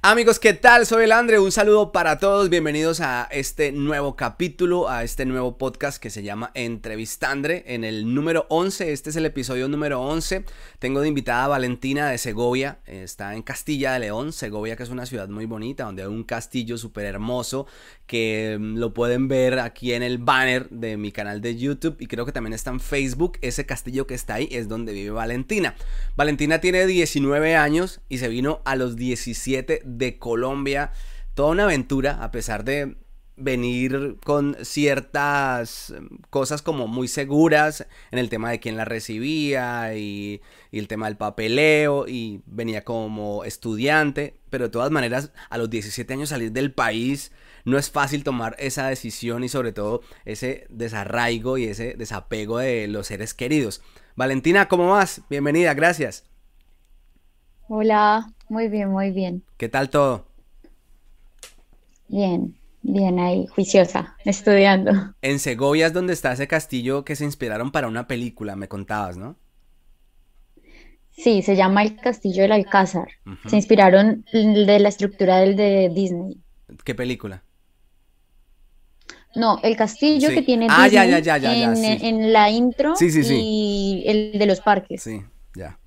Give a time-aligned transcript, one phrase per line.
[0.00, 0.86] Amigos, ¿qué tal?
[0.86, 5.58] Soy el Andre, un saludo para todos, bienvenidos a este nuevo capítulo, a este nuevo
[5.58, 10.44] podcast que se llama Entrevistandre en el número 11, este es el episodio número 11,
[10.78, 14.90] tengo de invitada a Valentina de Segovia, está en Castilla de León, Segovia que es
[14.90, 17.66] una ciudad muy bonita, donde hay un castillo súper hermoso
[18.06, 22.06] que mm, lo pueden ver aquí en el banner de mi canal de YouTube y
[22.06, 25.74] creo que también está en Facebook, ese castillo que está ahí es donde vive Valentina.
[26.16, 30.92] Valentina tiene 19 años y se vino a los 17 de Colombia.
[31.34, 32.96] Toda una aventura, a pesar de
[33.36, 35.92] venir con ciertas
[36.30, 40.40] cosas como muy seguras en el tema de quién la recibía y,
[40.70, 46.12] el tema del papeleo y venía como estudiante, pero de todas maneras a los 17
[46.12, 47.32] años salir del país
[47.64, 52.86] no es fácil tomar esa decisión y sobre todo ese desarraigo y ese desapego de
[52.88, 53.82] los seres queridos.
[54.16, 55.22] Valentina, ¿cómo vas?
[55.28, 56.24] Bienvenida, gracias.
[57.68, 59.42] Hola, muy bien, muy bien.
[59.56, 60.26] ¿Qué tal todo?
[62.08, 64.92] Bien, bien ahí, juiciosa, estudiando.
[65.22, 69.16] En Segovia es donde está ese castillo que se inspiraron para una película, me contabas,
[69.16, 69.36] ¿no?
[71.16, 73.08] Sí, se llama el Castillo del Alcázar.
[73.46, 76.42] Se inspiraron de la estructura del de Disney.
[76.84, 77.44] ¿Qué película?
[79.34, 85.02] No, el castillo que tiene ah, Disney en, la intro y el de los parques.
[85.02, 85.22] Sí,
[85.54, 85.78] ya.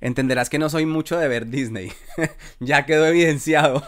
[0.00, 1.90] Entenderás que no soy mucho de ver Disney.
[2.60, 3.82] ya quedó evidenciado.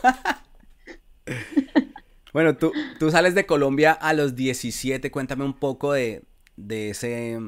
[2.32, 5.10] bueno, tú, tú sales de Colombia a los 17.
[5.10, 6.22] Cuéntame un poco de,
[6.56, 7.38] ese,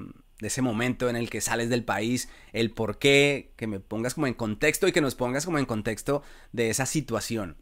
[0.41, 4.14] de ese momento en el que sales del país, el por qué, que me pongas
[4.14, 7.56] como en contexto y que nos pongas como en contexto de esa situación.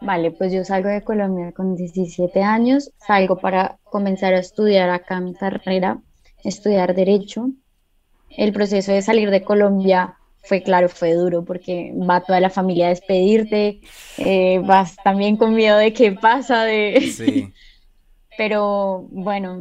[0.00, 5.20] Vale, pues yo salgo de Colombia con 17 años, salgo para comenzar a estudiar acá
[5.20, 5.98] mi carrera,
[6.44, 7.50] estudiar derecho
[8.36, 12.86] el proceso de salir de Colombia fue claro, fue duro porque va toda la familia
[12.86, 13.80] a despedirte,
[14.18, 17.00] eh, vas también con miedo de qué pasa, de...
[17.00, 17.52] Sí.
[18.38, 19.58] Pero bueno,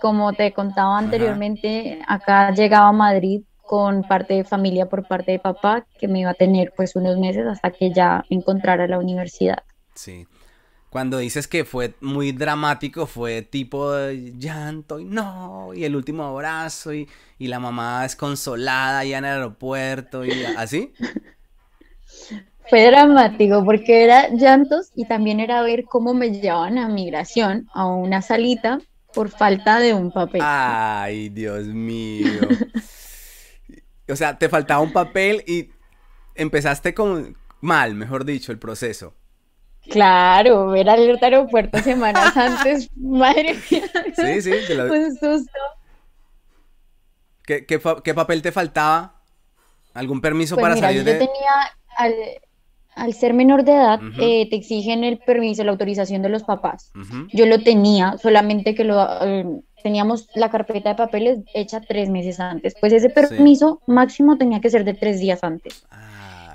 [0.00, 5.38] como te contaba anteriormente, acá llegaba a Madrid con parte de familia por parte de
[5.38, 9.62] papá, que me iba a tener pues unos meses hasta que ya encontrara la universidad.
[9.94, 10.26] Sí.
[10.90, 16.92] Cuando dices que fue muy dramático, fue tipo llanto y no, y el último abrazo
[16.92, 17.08] y,
[17.38, 20.92] la mamá desconsolada ya en el aeropuerto y así.
[22.68, 27.86] Fue dramático porque era llantos y también era ver cómo me llevaban a migración a
[27.86, 28.80] una salita
[29.14, 30.40] por falta de un papel.
[30.44, 32.48] Ay, Dios mío.
[34.08, 35.70] o sea, te faltaba un papel y
[36.34, 39.14] empezaste con mal, mejor dicho, el proceso.
[39.90, 43.82] Claro, ver alerta aeropuerto semanas antes, madre mía.
[44.14, 44.84] Sí, sí, te lo...
[44.84, 45.58] un susto.
[47.44, 49.20] ¿Qué, qué, papel te faltaba?
[49.94, 51.14] ¿Algún permiso pues para salir de...?
[51.14, 52.14] Yo tenía,
[52.94, 56.92] al, ser menor de edad, eh, te exigen el permiso, la autorización de los papás.
[57.32, 59.02] Yo lo tenía, solamente que lo...
[59.26, 62.74] Eh, teníamos la carpeta de papeles hecha tres meses antes.
[62.80, 65.84] Pues ese permiso máximo tenía que ser de tres días antes.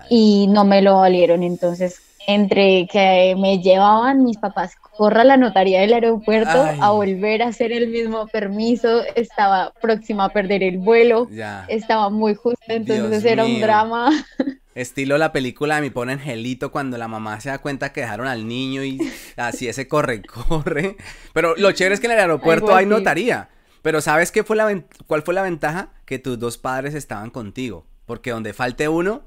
[0.09, 5.81] Y no me lo valieron, entonces entre que me llevaban mis papás, corra la notaría
[5.81, 11.27] del aeropuerto a volver a hacer el mismo permiso, estaba próxima a perder el vuelo,
[11.67, 14.11] estaba muy justo, entonces era un drama.
[14.75, 18.27] Estilo la película de Mi Pone Angelito cuando la mamá se da cuenta que dejaron
[18.27, 18.99] al niño y
[19.37, 20.97] así ese corre, corre.
[21.33, 23.49] Pero lo chévere es que en el aeropuerto hay notaría.
[23.81, 25.93] Pero ¿sabes qué fue la cuál fue la ventaja?
[26.05, 27.87] Que tus dos padres estaban contigo.
[28.05, 29.23] Porque donde falte uno,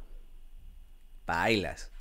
[1.27, 1.93] bailas.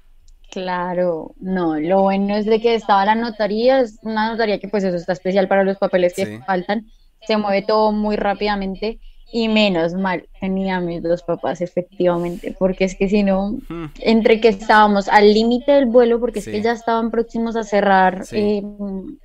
[0.52, 4.84] Claro, no, lo bueno es de que estaba la notaría, es una notaría que pues
[4.84, 6.86] eso está especial para los papeles que faltan,
[7.22, 9.00] se mueve todo muy rápidamente
[9.32, 13.58] y menos mal tenía mis dos papás efectivamente, porque es que si no,
[14.00, 18.24] entre que estábamos al límite del vuelo, porque es que ya estaban próximos a cerrar
[18.32, 18.62] eh,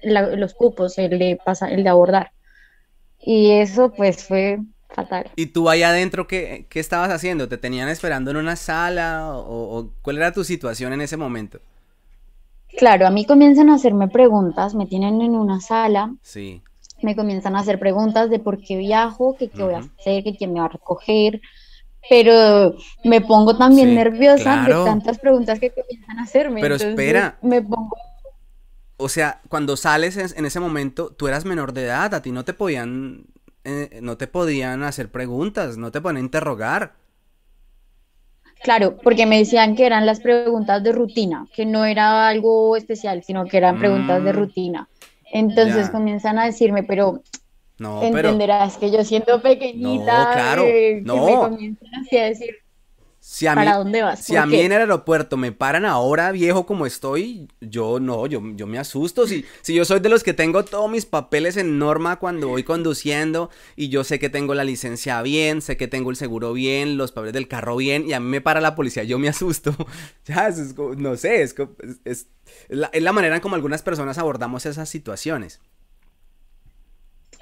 [0.03, 2.32] los cupos, el de, pasa, el de abordar.
[3.21, 4.59] Y eso pues fue
[4.92, 5.30] fatal.
[5.36, 7.48] ¿Y tú allá adentro qué, qué estabas haciendo?
[7.48, 11.61] ¿Te tenían esperando en una sala o, cuál era tu situación en ese momento?
[12.76, 16.14] Claro, a mí comienzan a hacerme preguntas, me tienen en una sala.
[16.22, 16.62] Sí.
[17.02, 20.52] Me comienzan a hacer preguntas de por qué viajo, qué voy a hacer, que quién
[20.52, 21.40] me va a recoger.
[22.08, 22.75] Pero
[23.05, 26.61] me pongo también nerviosa de tantas preguntas que comienzan a hacerme.
[26.61, 27.38] Pero espera.
[27.43, 27.96] Me pongo
[29.02, 32.44] o sea, cuando sales en, ese momento, tú eras menor de edad, a ti no
[32.44, 33.25] te podían
[33.64, 36.94] eh, no te podían hacer preguntas, no te podían interrogar.
[38.62, 43.25] Claro, porque me decían que eran las preguntas de rutina, que no era algo especial,
[43.25, 44.37] sino que eran preguntas de mm.
[44.37, 44.88] rutina.
[45.32, 47.23] Entonces comienzan a decirme, pero
[47.79, 51.26] entenderás que yo siendo pequeñita, no, claro, eh, no.
[51.26, 52.62] me comienzan así a decir.
[53.24, 54.19] Si a ¿Para dónde vas?
[54.19, 58.42] Si a mí en el aeropuerto me paran ahora, viejo como estoy, yo no, yo,
[58.56, 59.28] yo me asusto.
[59.28, 62.64] Si, si yo soy de los que tengo todos mis papeles en norma cuando voy
[62.64, 66.96] conduciendo y yo sé que tengo la licencia bien, sé que tengo el seguro bien,
[66.96, 69.72] los papeles del carro bien y a mí me para la policía, yo me asusto.
[70.24, 71.54] ya, es, no sé, es,
[72.04, 72.26] es,
[72.69, 75.60] la, es la manera en como algunas personas abordamos esas situaciones.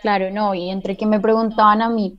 [0.02, 2.18] Claro, no, y entre que me preguntaban a mí,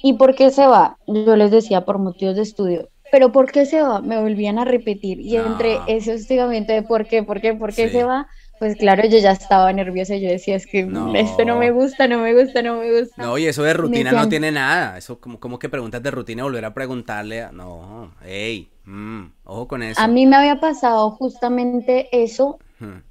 [0.00, 0.96] ¿y por qué se va?
[1.08, 4.00] Yo les decía por motivos de estudio pero ¿por qué se va?
[4.00, 5.20] Me volvían a repetir.
[5.20, 7.22] Y entre ese hostigamiento de ¿por qué?
[7.22, 7.54] ¿Por qué?
[7.54, 8.28] ¿Por qué se va?
[8.58, 10.16] Pues claro, yo ya estaba nerviosa.
[10.16, 13.22] Yo decía, es que esto no me gusta, no me gusta, no me gusta.
[13.22, 14.98] No, y eso de rutina no tiene nada.
[14.98, 17.46] Eso, como, como que preguntas de rutina, volver a preguntarle.
[17.52, 20.00] No, hey, mm, ojo con eso.
[20.00, 22.58] A mí me había pasado justamente eso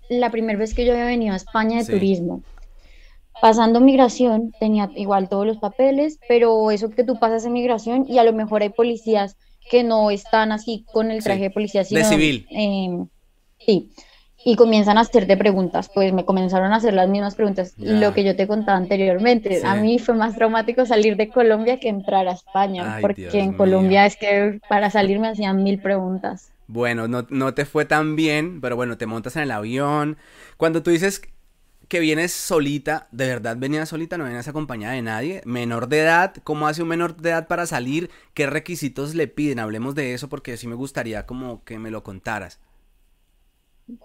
[0.10, 2.42] la primera vez que yo había venido a España de turismo.
[3.42, 8.18] Pasando migración, tenía igual todos los papeles, pero eso que tú pasas en migración y
[8.18, 9.38] a lo mejor hay policías
[9.70, 12.00] que no están así con el traje de policía, sino...
[12.00, 12.48] De civil.
[12.50, 13.08] Em,
[13.60, 13.92] sí,
[14.44, 18.24] y comienzan a hacerte preguntas, pues me comenzaron a hacer las mismas preguntas, lo que
[18.24, 22.32] yo te contaba anteriormente, a mí fue más traumático salir de Colombia que entrar a
[22.32, 26.52] España, porque en Colombia es que para salir me hacían mil preguntas.
[26.68, 30.18] Bueno, no, no te fue tan bien, pero bueno, te montas en el avión.
[30.56, 31.22] Cuando tú dices
[31.90, 34.18] que vienes solita, ¿de verdad venías solita?
[34.18, 35.42] ¿No venías acompañada de nadie?
[35.46, 36.36] ¿Menor de edad?
[36.44, 38.12] ¿Cómo hace un menor de edad para salir?
[38.36, 39.58] ¿Qué requisitos le piden?
[39.58, 42.60] Hablemos de eso porque sí me gustaría como que me lo contaras.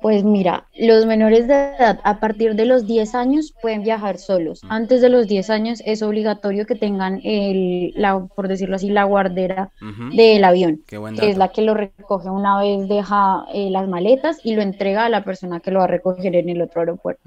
[0.00, 4.60] Pues mira, los menores de edad a partir de los 10 años pueden viajar solos.
[4.68, 9.04] Antes de los 10 años es obligatorio que tengan, el, la, por decirlo así, la
[9.04, 9.70] guardera
[10.12, 14.54] del avión, que es la que lo recoge una vez, deja eh, las maletas y
[14.54, 17.22] lo entrega a la persona que lo va a recoger en el otro aeropuerto.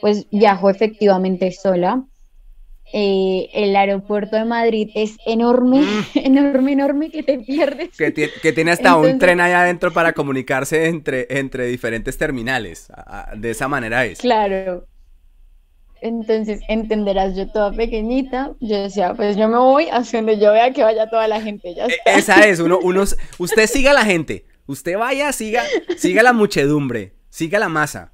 [0.00, 2.04] Pues viajó efectivamente sola.
[2.92, 6.04] Eh, el aeropuerto de Madrid es enorme, mm.
[6.14, 7.90] enorme, enorme que te pierdes.
[7.96, 8.12] Que,
[8.52, 12.88] tiene hasta un tren allá adentro para comunicarse entre, entre diferentes terminales.
[13.36, 14.18] de esa manera es.
[14.20, 14.86] Claro.
[16.00, 20.70] Entonces, entenderás, yo toda pequeñita, yo decía, pues yo me voy hacia donde yo vea
[20.72, 24.04] que vaya toda la gente, ya e, Esa es, uno, unos, usted siga a la
[24.04, 25.64] gente, usted vaya, siga,
[25.96, 28.12] siga la muchedumbre, siga la masa.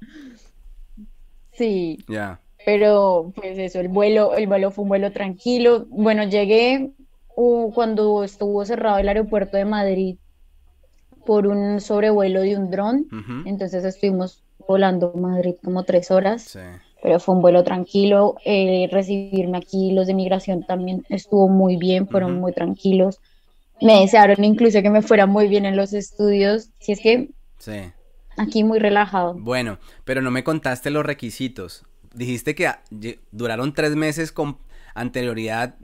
[1.51, 2.03] Sí.
[2.07, 2.39] Ya.
[2.65, 5.85] Pero pues eso, el vuelo, el vuelo fue un vuelo tranquilo.
[5.89, 6.91] Bueno, llegué
[7.35, 10.17] cuando estuvo cerrado el aeropuerto de Madrid
[11.25, 13.07] por un sobrevuelo de un dron.
[13.45, 16.57] Entonces estuvimos volando Madrid como tres horas.
[17.01, 18.35] Pero fue un vuelo tranquilo.
[18.45, 23.19] Eh, recibirme aquí, los de migración también estuvo muy bien, fueron muy tranquilos.
[23.81, 26.69] Me desearon incluso que me fuera muy bien en los estudios.
[26.79, 27.29] Si es que
[28.37, 29.33] aquí muy relajado.
[29.33, 32.71] Bueno, pero no me contaste los requisitos dijiste que
[33.31, 34.57] duraron tres meses con
[34.95, 35.75] anterioridad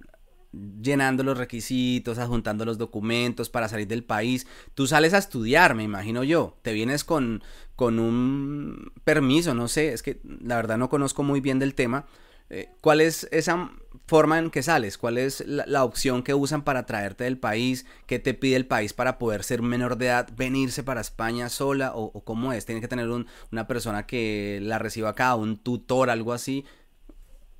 [0.81, 4.47] llenando los requisitos, adjuntando los documentos para salir del país.
[4.73, 6.57] Tú sales a estudiar, me imagino yo.
[6.61, 7.43] Te vienes con,
[7.75, 12.05] con un permiso, no sé, es que la verdad no conozco muy bien del tema.
[12.49, 13.71] Eh, ¿Cuál es esa
[14.09, 14.97] forma en que sales?
[14.97, 17.85] ¿Cuál es la, opción que usan para traerte del país?
[18.07, 21.93] ¿Qué te pide el país para poder ser menor de edad, venirse para España sola?
[21.95, 22.65] ¿O, cómo es?
[22.65, 26.65] ¿Tiene que tener una persona que la reciba acá, un tutor, algo así?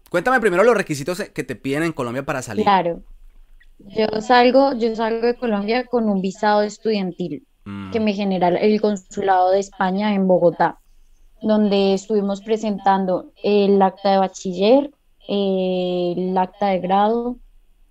[0.09, 2.65] Cuéntame primero los requisitos que te piden en Colombia para salir.
[2.65, 3.03] Claro.
[3.77, 7.91] Yo salgo, yo salgo de Colombia con un visado estudiantil mm.
[7.91, 10.79] que me genera el consulado de España en Bogotá
[11.41, 14.91] donde estuvimos presentando el acta de bachiller,
[15.29, 17.37] el acta de grado,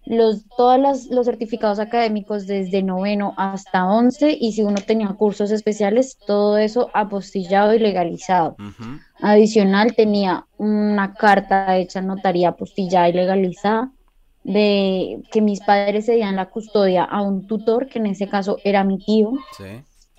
[0.04, 6.16] los, todos los certificados académicos desde noveno hasta once y si uno tenía cursos especiales,
[6.26, 8.56] todo eso apostillado y legalizado.
[9.20, 13.92] Adicional tenía una carta hecha notaría apostillada y legalizada
[14.44, 18.56] de que mis padres se dieran la custodia a un tutor, que en ese caso
[18.64, 19.32] era mi tío.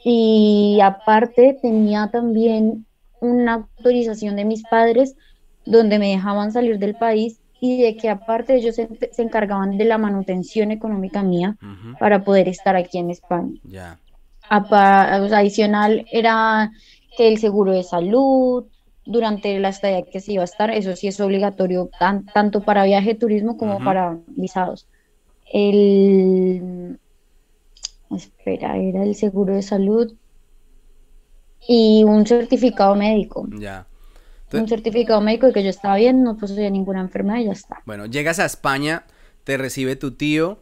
[0.03, 2.85] Y aparte tenía también
[3.21, 5.15] una autorización de mis padres
[5.69, 9.97] donde me dejaban salir del país y de que aparte ellos se, encargaban de la
[9.97, 11.57] manutención económica mía
[11.99, 13.59] para poder estar aquí en España.
[15.33, 16.71] adicional era
[17.17, 18.65] que el seguro de salud
[19.05, 21.89] durante la estadía que se iba a estar, eso sí es obligatorio
[22.33, 24.87] tanto para viaje turismo como para visados.
[25.51, 26.99] El
[28.15, 30.13] espera, era el seguro de salud
[31.67, 33.47] y un certificado médico.
[33.59, 33.85] Ya.
[34.53, 37.81] Un certificado médico de que yo estaba bien, no poseía ninguna enfermedad y ya está.
[37.85, 39.05] Bueno, llegas a España,
[39.43, 40.61] te recibe tu tío,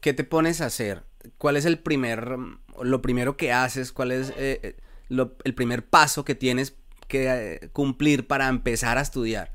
[0.00, 1.04] ¿qué te pones a hacer?
[1.38, 2.36] ¿Cuál es el primer,
[2.82, 3.92] lo primero que haces?
[3.92, 4.76] ¿Cuál es eh, eh,
[5.44, 6.76] el primer paso que tienes
[7.08, 9.52] que eh, cumplir para empezar a estudiar?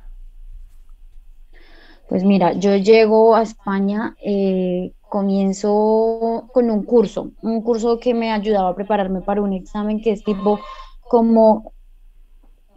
[2.07, 8.31] Pues mira, yo llego a España, eh, comienzo con un curso, un curso que me
[8.31, 10.59] ayudaba a prepararme para un examen que es tipo
[11.01, 11.73] como...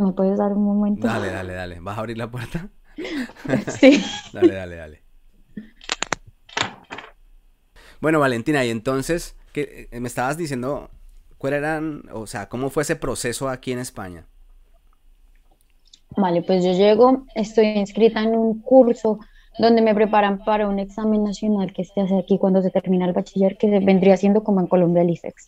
[0.00, 1.07] ¿Me puedes dar un momento?
[1.07, 1.78] Dale, dale, dale.
[1.80, 2.71] ¿Vas a abrir la puerta?
[3.78, 4.02] sí.
[4.33, 5.02] dale, dale, dale.
[8.00, 10.88] Bueno, Valentina, y entonces, ¿qué, eh, me estabas diciendo
[11.37, 14.25] cuál eran, o sea, cómo fue ese proceso aquí en España?
[16.16, 19.21] Vale, pues yo llego, estoy inscrita en un curso
[19.59, 23.12] donde me preparan para un examen nacional que se hace aquí cuando se termina el
[23.12, 25.45] bachiller, que vendría siendo como en Colombia el IFEX.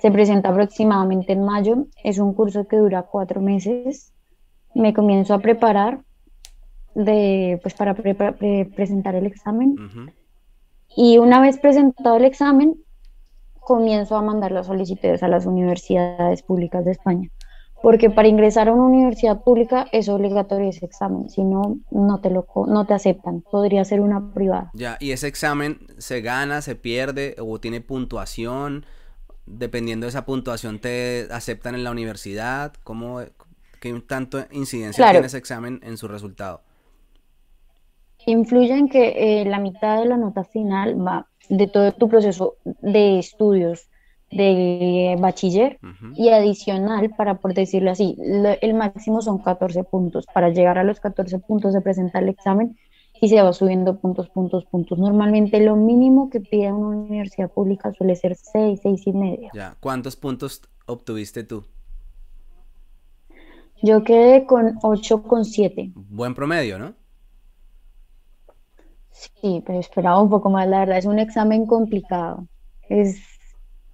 [0.00, 4.12] Se presenta aproximadamente en mayo, es un curso que dura cuatro meses.
[4.74, 6.00] Me comienzo a preparar
[6.94, 9.76] de, pues, para presentar el examen.
[10.96, 12.76] Y una vez presentado el examen,
[13.60, 17.30] comienzo a mandar las solicitudes a las universidades públicas de España
[17.82, 22.30] porque para ingresar a una universidad pública es obligatorio ese examen, si no, no te,
[22.30, 24.70] lo, no te aceptan, podría ser una privada.
[24.74, 28.84] Ya, ¿y ese examen se gana, se pierde o tiene puntuación?
[29.50, 32.74] Dependiendo de esa puntuación, ¿te aceptan en la universidad?
[32.84, 33.20] ¿Cómo,
[33.80, 36.62] ¿Qué tanto incidencia tiene ese examen en su resultado?
[38.26, 42.56] Influye en que eh, la mitad de la nota final va de todo tu proceso
[42.64, 43.88] de estudios
[44.30, 45.78] de bachiller
[46.14, 48.16] y adicional para, por decirlo así,
[48.60, 50.26] el máximo son 14 puntos.
[50.26, 52.76] Para llegar a los 14 puntos se presenta el examen
[53.20, 54.98] y se va subiendo puntos, puntos, puntos.
[54.98, 59.50] Normalmente lo mínimo que pide una universidad pública suele ser 6, 6 y medio.
[59.54, 61.64] Ya, ¿cuántos puntos obtuviste tú?
[63.82, 65.92] Yo quedé con 8,7.
[65.94, 66.94] Buen promedio, ¿no?
[69.10, 72.46] Sí, pero esperaba un poco más, la verdad, es un examen complicado.
[72.88, 73.20] Es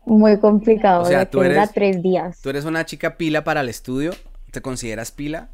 [0.04, 1.02] muy complicado.
[1.02, 2.40] O sea, tú eres, tres días.
[2.42, 4.12] ¿Tú eres una chica pila para el estudio?
[4.50, 5.50] ¿Te consideras pila?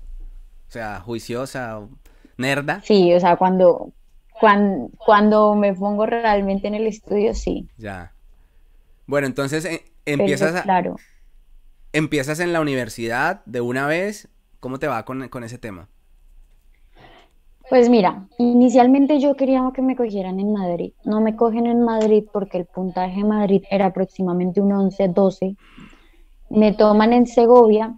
[0.69, 1.81] O sea, juiciosa,
[2.41, 2.81] nerda.
[2.85, 3.93] Sí, o sea, cuando,
[4.39, 7.69] cuando, cuando me pongo realmente en el estudio, sí.
[7.77, 8.13] Ya.
[9.07, 10.97] Bueno, entonces eh, empiezas a, claro.
[11.93, 14.29] Empiezas en la universidad de una vez.
[14.61, 15.89] ¿Cómo te va con, con ese tema?
[17.71, 20.93] Pues mira, inicialmente yo quería que me cogieran en Madrid.
[21.05, 25.57] No me cogen en Madrid porque el puntaje en Madrid era aproximadamente un 11, 12.
[26.51, 27.95] Me toman en Segovia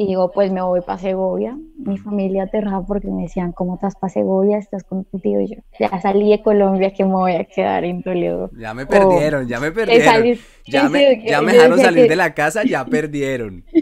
[0.00, 1.58] y digo, pues me voy para Segovia.
[1.76, 4.56] Mi familia aterrada porque me decían, ¿cómo estás para Segovia?
[4.56, 5.40] ¿Estás con tu tío?
[5.40, 8.48] Y yo, ya salí de Colombia, que me voy a quedar en Toledo.
[8.56, 10.38] Ya me perdieron, ya me perdieron.
[10.66, 13.64] ya me, ya me dejaron salir de la casa, ya perdieron.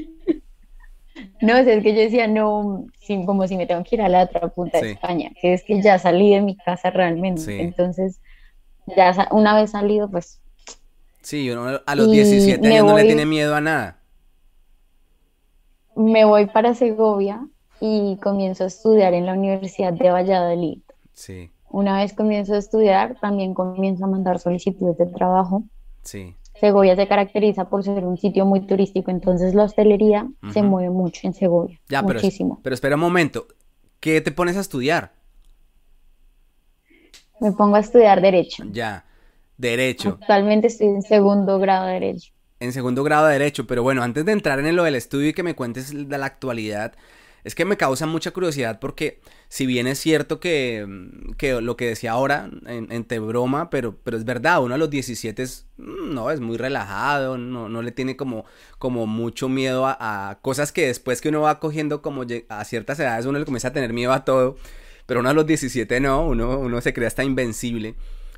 [1.42, 2.87] No, es que yo decía, no,
[3.26, 5.82] como si me tengo que ir a la otra punta de España, que es que
[5.82, 7.61] ya salí de mi casa realmente.
[7.61, 8.20] Entonces,
[8.96, 10.40] ya una vez salido, pues...
[11.20, 13.99] Sí, uno a los 17 años no le tiene miedo a nada.
[15.97, 17.47] Me voy para Segovia
[17.81, 20.79] y comienzo a estudiar en la Universidad de Valladolid.
[21.15, 21.50] Sí.
[21.71, 25.65] Una vez comienzo a estudiar, también comienzo a mandar solicitudes de trabajo.
[26.03, 26.35] Sí.
[26.61, 31.26] Segovia se caracteriza por ser un sitio muy turístico, entonces la hostelería se mueve mucho
[31.26, 31.79] en Segovia.
[31.88, 32.61] Ya, muchísimo.
[32.62, 33.47] Pero, espera un momento,
[34.00, 35.12] ¿qué te pones a estudiar?
[37.41, 38.65] Me pongo a estudiar Derecho.
[38.71, 39.05] Ya,
[39.59, 40.19] Derecho.
[40.21, 42.33] Actualmente estoy en segundo grado de Derecho.
[42.59, 45.35] En segundo grado de Derecho, pero bueno, antes de entrar en lo del estudio y
[45.35, 46.95] que me cuentes de la actualidad,
[47.47, 51.87] es que me causa mucha curiosidad porque si bien es cierto que, mm, lo que
[51.87, 56.13] decía ahora, en, entre broma, pero, pero es verdad, uno a los 17 es, mm,
[56.13, 58.47] no, es muy relajado, no, no le tiene como,
[58.79, 63.27] como mucho miedo a, cosas que después que uno va cogiendo como a ciertas edades
[63.27, 64.57] uno le comienza a tener miedo a todo,
[65.07, 67.95] pero uno a los 17 no, uno, uno se cree hasta invencible,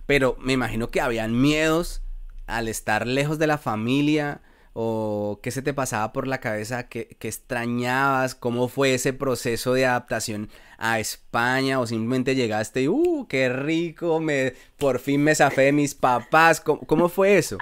[0.06, 2.02] pero me imagino que habían miedos
[2.48, 4.40] al estar lejos de la familia,
[4.80, 9.86] o qué se te pasaba por la cabeza, qué, extrañabas, cómo fue ese proceso de
[9.86, 15.62] adaptación a España o simplemente llegaste y, uh, qué rico, me, por fin me zafé
[15.62, 17.58] de mis papás, ¿cómo, fue eso?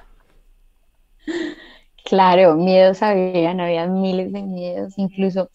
[2.05, 5.49] Claro, miedos habían, había miles de miedos, incluso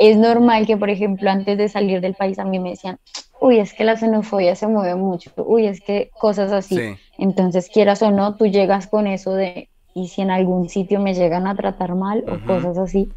[0.00, 2.98] es normal que, por ejemplo, antes de salir del país a mí me decían,
[3.40, 6.96] uy, es que la xenofobia se mueve mucho, uy, es que cosas así.
[7.18, 11.14] Entonces, quieras o no, tú llegas con eso de, y si en algún sitio me
[11.14, 13.08] llegan a tratar mal o cosas así.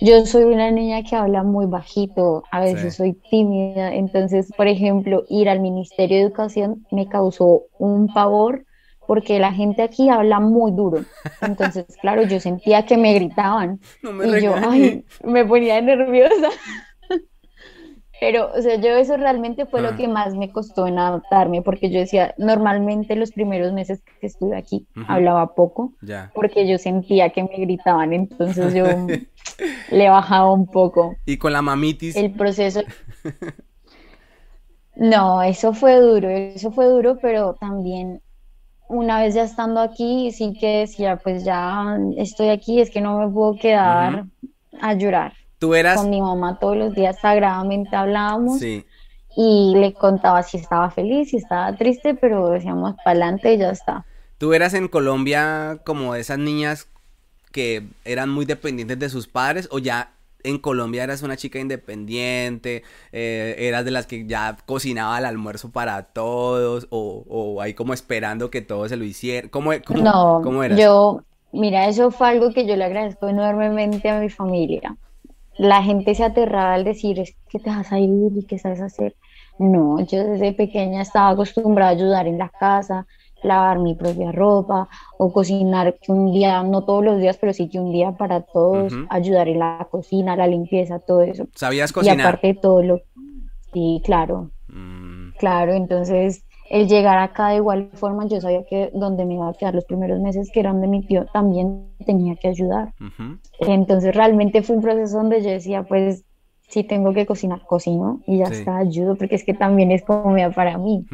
[0.00, 5.24] Yo soy una niña que habla muy bajito, a veces soy tímida, entonces, por ejemplo,
[5.28, 8.64] ir al Ministerio de Educación me causó un pavor
[9.06, 11.04] porque la gente aquí habla muy duro.
[11.40, 16.48] Entonces, claro, yo sentía que me gritaban y yo, ay, me ponía nerviosa.
[18.22, 19.96] Pero, o sea, yo eso realmente fue lo ah.
[19.96, 24.56] que más me costó en adaptarme, porque yo decía, normalmente los primeros meses que estuve
[24.56, 25.92] aquí hablaba poco,
[26.32, 28.84] porque yo sentía que me gritaban, entonces yo
[29.90, 31.16] le bajaba un poco.
[31.26, 32.14] ¿Y con la mamitis?
[32.14, 32.82] El proceso...
[34.94, 38.20] No, eso fue duro, eso fue duro, pero también
[38.88, 43.18] una vez ya estando aquí, sí que decía, pues ya estoy aquí, es que no
[43.18, 44.26] me puedo quedar
[44.80, 45.32] a llorar.
[45.62, 45.96] Tú eras...
[45.96, 51.36] Con mi mamá todos los días sagradamente hablábamos y le contaba si estaba feliz, si
[51.36, 54.04] estaba triste, pero decíamos para adelante y ya está.
[54.38, 56.88] ¿Tú eras en Colombia como esas niñas
[57.52, 60.10] que eran muy dependientes de sus padres o ya
[60.42, 65.70] en Colombia eras una chica independiente, eh, eras de las que ya cocinaba el almuerzo
[65.70, 69.48] para todos o, o ahí como esperando que todos se lo hicieran.
[69.48, 70.76] ¿Cómo, cómo, no, cómo eras?
[70.76, 74.96] Yo, mira, eso fue algo que yo le agradezco enormemente a mi familia.
[75.58, 78.80] La gente se aterraba al decir, es que te vas a ir y qué sabes
[78.80, 79.14] hacer.
[79.58, 83.06] No, yo desde pequeña estaba acostumbrada a ayudar en la casa,
[83.42, 87.68] lavar mi propia ropa o cocinar que un día, no todos los días, pero sí
[87.68, 91.46] que un día para todos, ayudar en la cocina, la limpieza, todo eso.
[91.54, 92.18] ¿Sabías cocinar?
[92.18, 93.00] Y aparte de todo lo...
[93.72, 94.50] Sí, claro.
[94.68, 95.32] Mm.
[95.38, 99.52] Claro, entonces el llegar acá de igual forma, yo sabía que donde me iba a
[99.52, 102.94] quedar los primeros meses, que eran de mi tío, también tenía que ayudar.
[103.60, 106.24] Entonces realmente fue un proceso donde yo decía, pues
[106.70, 110.34] si tengo que cocinar, cocino y ya está, ayudo, porque es que también es como
[110.54, 111.06] para mí.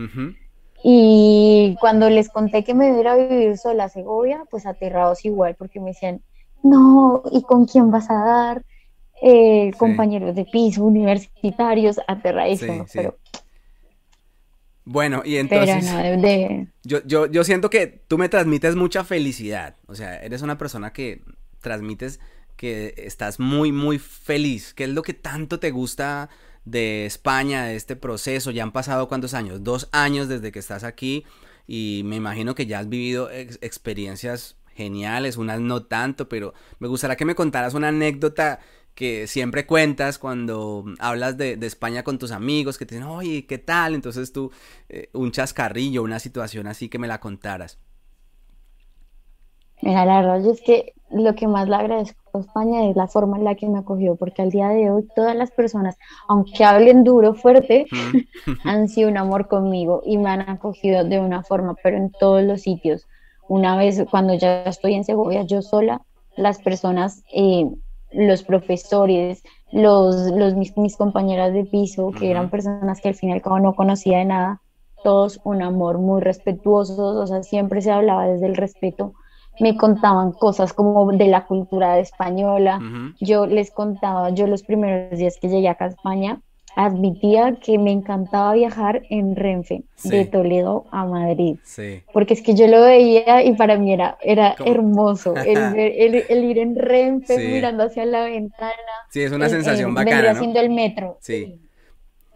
[0.85, 5.57] Y cuando les conté que me iba a vivir sola a Segovia, pues aterrados igual,
[5.59, 6.21] porque me decían,
[6.63, 8.63] no, ¿y con quién vas a dar?
[9.21, 13.17] Eh, compañeros de piso, universitarios, aterradísimos, pero...
[14.91, 15.85] Bueno, y entonces...
[16.83, 20.95] yo, yo, yo siento que tú me transmites mucha felicidad, o sea, eres una persona
[20.95, 21.21] que
[21.61, 22.21] transmites
[22.57, 24.73] que estás muy, muy feliz.
[24.73, 26.31] ¿Qué es lo que tanto te gusta
[26.65, 28.51] de España, de este proceso?
[28.51, 29.63] Ya han pasado cuántos años?
[29.63, 31.27] Dos años desde que estás aquí
[31.67, 37.17] y me imagino que ya has vivido experiencias geniales, unas no tanto, pero me gustaría
[37.17, 38.61] que me contaras una anécdota
[38.99, 43.57] que siempre cuentas cuando hablas de, España con tus amigos, que te dicen, oye, ¿qué
[43.57, 43.95] tal?
[43.95, 44.51] Entonces tú,
[44.89, 47.79] eh, un chascarrillo, una situación así que me la contaras.
[49.83, 53.37] Mira, la verdad es que lo que más le agradezco a España es la forma
[53.37, 57.05] en la que me acogió, porque al día de hoy todas las personas, aunque hablen
[57.05, 57.87] duro, fuerte,
[58.65, 62.43] han sido un amor conmigo y me han acogido de una forma, pero en todos
[62.43, 63.07] los sitios.
[63.49, 66.03] Una vez cuando ya estoy en Segovia, yo sola,
[66.37, 67.65] las personas, eh,
[68.13, 73.31] los profesores, los, los mis, mis, compañeras de piso, que eran personas que al fin
[73.31, 74.63] y al cabo no conocía de nada,
[75.05, 79.15] todos un amor muy respetuosos, o sea, siempre se hablaba desde el respeto.
[79.61, 82.81] Me contaban cosas como de la cultura española.
[83.21, 86.41] Yo les contaba, yo los primeros días que llegué acá a España,
[86.79, 91.57] admitía que me encantaba viajar en Renfe, de Toledo a Madrid.
[92.13, 96.77] Porque es que yo lo veía y para mí era, era hermoso el, ir en
[96.77, 98.73] Renfe mirando hacia la ventana.
[99.11, 100.15] Sí, es una sensación bacana.
[100.15, 101.19] Vendría haciendo el metro.
[101.21, 101.61] Sí.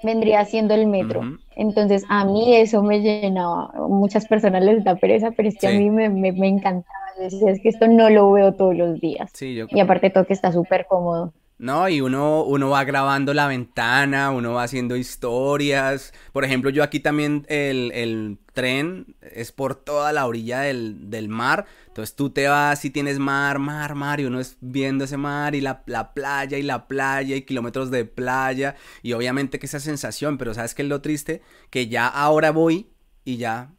[0.02, 1.20] Vendría siendo el metro.
[1.55, 3.70] Entonces, a mí eso me llenaba.
[3.88, 7.61] Muchas personas les da pereza, pero es que a mí me, me, me encantaba es
[7.61, 9.31] que esto no lo veo todos los días.
[9.40, 11.33] Y aparte todo que está súper cómodo.
[11.62, 16.12] No, y uno, uno va grabando la ventana, uno va haciendo historias.
[16.33, 21.66] Por ejemplo, yo aquí también el, tren es por toda la orilla del, mar.
[21.87, 25.55] Entonces tú te vas y tienes mar, mar, mar, y uno es viendo ese mar
[25.55, 28.75] y la, la, playa y la playa y kilómetros de playa.
[29.05, 31.42] Y obviamente que esa sensación, pero ¿sabes qué es lo triste?
[31.70, 32.88] Que ya ahora voy
[33.25, 33.70] y ya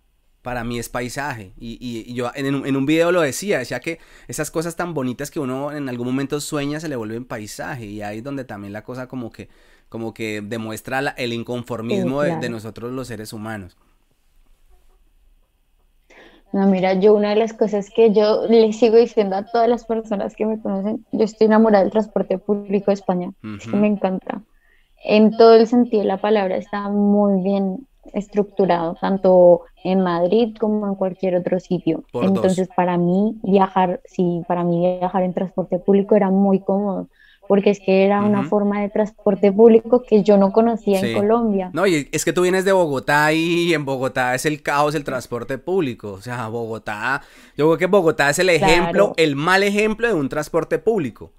[0.43, 1.53] para mí es paisaje.
[1.57, 5.39] Y, yo en, en, un video lo decía, decía que esas cosas tan bonitas que
[5.39, 7.85] uno en algún momento sueña se le vuelven paisaje.
[7.85, 9.49] Y ahí es donde también la cosa como que,
[9.89, 13.77] como que demuestra el inconformismo de, nosotros los seres humanos.
[16.51, 19.85] No, mira, yo una de las cosas que yo le sigo diciendo a todas las
[19.85, 23.31] personas que me conocen, yo estoy enamorada del transporte público de España.
[23.57, 24.43] Es que me encanta.
[25.05, 30.87] En todo el sentido de la palabra está muy bien estructurado, tanto en Madrid como
[30.87, 32.03] en cualquier otro sitio.
[32.13, 37.07] Entonces, para mí viajar, sí, para mí viajar en transporte público era muy cómodo,
[37.47, 41.69] porque es que era una forma de transporte público que yo no conocía en Colombia.
[41.73, 45.03] No, y es que tú vienes de Bogotá y en Bogotá es el caos el
[45.03, 46.13] transporte público.
[46.13, 47.21] O sea, Bogotá,
[47.57, 51.31] yo creo que Bogotá es el ejemplo, el mal ejemplo de un transporte público.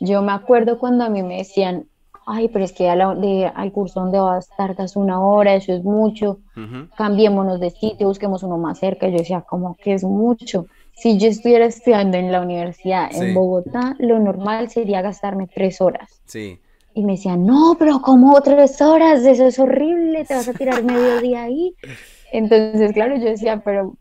[0.00, 1.86] Yo me acuerdo cuando a mí me decían,
[2.26, 6.40] ay, pero es que al curso donde vas tardas una hora, eso es mucho,
[6.96, 9.08] cambiémonos de sitio, busquemos uno más cerca.
[9.08, 10.66] Yo decía, como que es mucho.
[10.94, 16.20] Si yo estuviera estudiando en la universidad en Bogotá, lo normal sería gastarme tres horas.
[16.24, 16.58] Sí.
[16.94, 19.24] Y me decían, no, pero como tres horas?
[19.24, 21.74] Eso es horrible, te vas a tirar medio día ahí.
[22.32, 23.94] Entonces, claro, yo decía, pero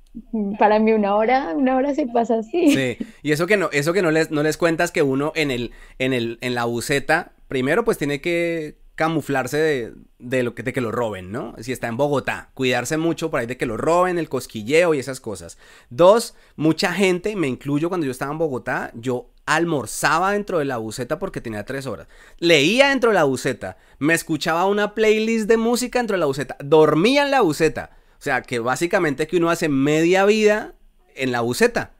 [0.57, 2.73] para mí una hora, una hora se pasa así.
[2.73, 5.51] Sí, y eso que no, eso que no les, no les cuentas que uno en
[5.51, 10.71] el, en el, en la buceta primero pues tiene que camuflarse de, lo que, de
[10.71, 11.53] que lo roben, ¿no?
[11.59, 14.99] Si está en Bogotá, cuidarse mucho por ahí de que lo roben, el cosquilleo y
[14.99, 15.57] esas cosas.
[15.89, 20.77] Dos, mucha gente, me incluyo cuando yo estaba en Bogotá, yo almorzaba dentro de la
[20.77, 22.07] buceta porque tenía tres horas.
[22.39, 26.55] Leía dentro de la buceta, me escuchaba una playlist de música dentro de la buceta,
[26.63, 27.91] dormía en la buceta.
[28.17, 30.73] O sea, que básicamente que uno hace media vida
[31.15, 31.94] en la buceta.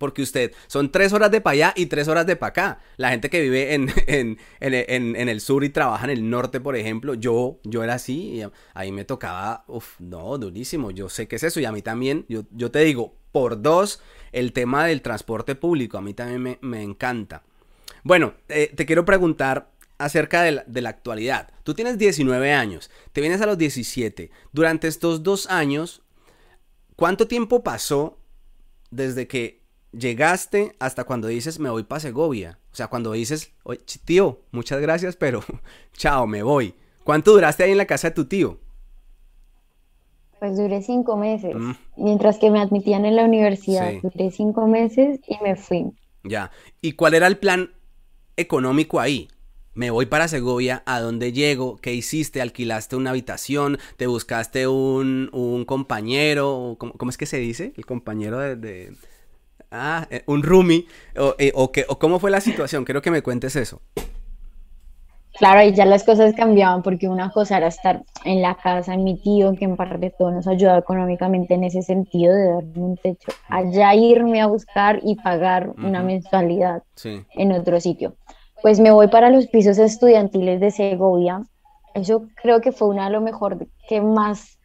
[0.00, 2.80] Porque usted, son tres horas de para allá y tres horas de para acá.
[2.96, 6.58] La gente que vive en, en, en, en, el sur y trabaja en el norte,
[6.58, 8.42] por ejemplo, yo, yo era así y
[8.74, 10.90] ahí me tocaba, uff, no, durísimo.
[10.90, 14.00] Yo sé qué es eso y a mí también, yo, yo te digo, por dos,
[14.32, 17.42] el tema del transporte público, a mí también me, encanta.
[18.02, 21.52] Bueno, eh, te quiero preguntar acerca de la, actualidad.
[21.62, 24.30] Tú tienes 19 años, te vienes a los 17.
[24.52, 26.02] Durante estos dos años,
[26.96, 28.18] ¿cuánto tiempo pasó
[28.90, 29.59] desde que
[29.92, 32.58] llegaste hasta cuando dices me voy para Segovia.
[32.72, 35.42] O sea, cuando dices, Oye, tío, muchas gracias, pero
[35.92, 36.74] chao, me voy.
[37.04, 38.58] ¿Cuánto duraste ahí en la casa de tu tío?
[40.38, 41.54] Pues duré cinco meses.
[41.54, 41.72] Mm.
[41.96, 45.92] Mientras que me admitían en la universidad, duré cinco meses y me fui.
[46.24, 46.50] Ya.
[46.80, 47.70] ¿Y cuál era el plan
[48.36, 49.28] económico ahí?
[49.74, 51.76] Me voy para Segovia, ¿a dónde llego?
[51.76, 52.40] ¿Qué hiciste?
[52.40, 53.78] ¿Alquilaste una habitación?
[53.96, 56.76] ¿Te buscaste un, un compañero?
[56.78, 57.72] ¿Cómo, ¿Cómo, es que se dice?
[57.76, 58.92] El compañero de
[59.70, 60.86] Ah, eh, un roomie.
[61.16, 62.84] O, eh, o, o, cómo fue la situación.
[62.84, 63.80] Quiero que me cuentes eso.
[65.38, 68.98] Claro, ahí ya las cosas cambiaban porque una cosa era estar en la casa de
[68.98, 72.96] mi tío, que en parte todo nos ayudaba económicamente en ese sentido de darme un
[72.96, 73.32] techo.
[73.48, 78.16] Allá irme a buscar y pagar una mensualidad en otro sitio.
[78.60, 81.42] Pues me voy para los pisos estudiantiles de Segovia.
[81.94, 84.58] Eso creo que fue una de lo mejor que más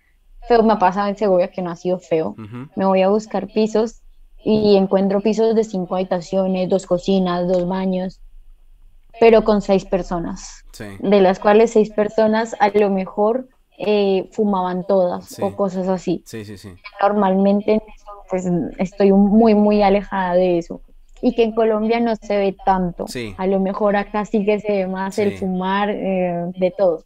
[0.47, 2.35] feo me ha pasado en Segovia, que no ha sido feo.
[2.75, 4.01] Me voy a buscar pisos
[4.47, 8.21] y encuentro pisos de cinco habitaciones, dos cocinas, dos baños,
[9.19, 10.63] pero con seis personas,
[10.99, 13.47] de las cuales seis personas a lo mejor
[13.79, 16.21] eh, fumaban todas o cosas así.
[16.27, 16.69] Sí, sí, sí.
[17.01, 17.81] Normalmente
[18.29, 18.45] pues
[18.77, 20.81] estoy muy, muy alejada de eso.
[21.21, 23.05] Y que en Colombia no se ve tanto.
[23.38, 27.03] A lo mejor acá sí que se ve más el fumar eh, de todo.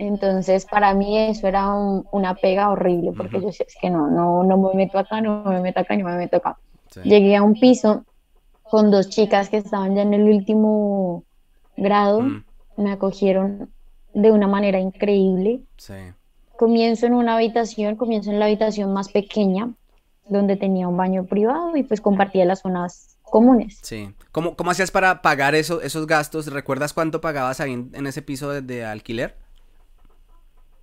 [0.00, 4.42] Entonces, para mí eso era una pega horrible, porque yo sé, es que no, no,
[4.42, 6.56] no me meto acá, no me meto acá, no me meto acá.
[7.04, 8.06] Llegué a un piso
[8.62, 11.24] con dos chicas que estaban ya en el último
[11.76, 12.22] grado,
[12.78, 13.68] me acogieron
[14.14, 15.60] de una manera increíble.
[16.56, 19.68] Comienzo en una habitación, comienzo en la habitación más pequeña,
[20.30, 23.80] donde tenía un baño privado y pues compartía las zonas comunes.
[23.82, 24.14] Sí.
[24.32, 26.46] ¿Cómo, cómo hacías para pagar eso, esos gastos?
[26.46, 29.36] ¿Recuerdas cuánto pagabas ahí en, ese piso de alquiler?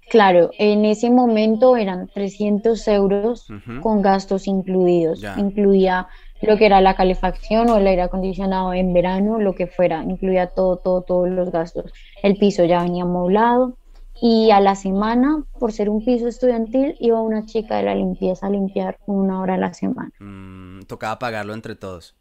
[0.09, 3.47] Claro, en ese momento eran 300 euros
[3.81, 5.23] con gastos incluidos.
[5.37, 6.07] Incluía
[6.41, 10.47] lo que era la calefacción o el aire acondicionado en verano, lo que fuera, incluía
[10.47, 11.91] todo, todo, todos los gastos.
[12.23, 13.77] El piso ya venía amoblado
[14.21, 18.47] y a la semana, por ser un piso estudiantil, iba una chica de la limpieza
[18.47, 20.11] a limpiar una hora a la semana.
[20.19, 22.15] Mm, tocaba pagarlo entre todos.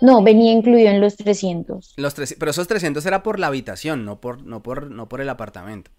[0.00, 1.94] No, venía incluido en los 300.
[1.98, 5.28] Los pero esos 300 era por la habitación, no por, no por, no por el
[5.28, 5.90] apartamento.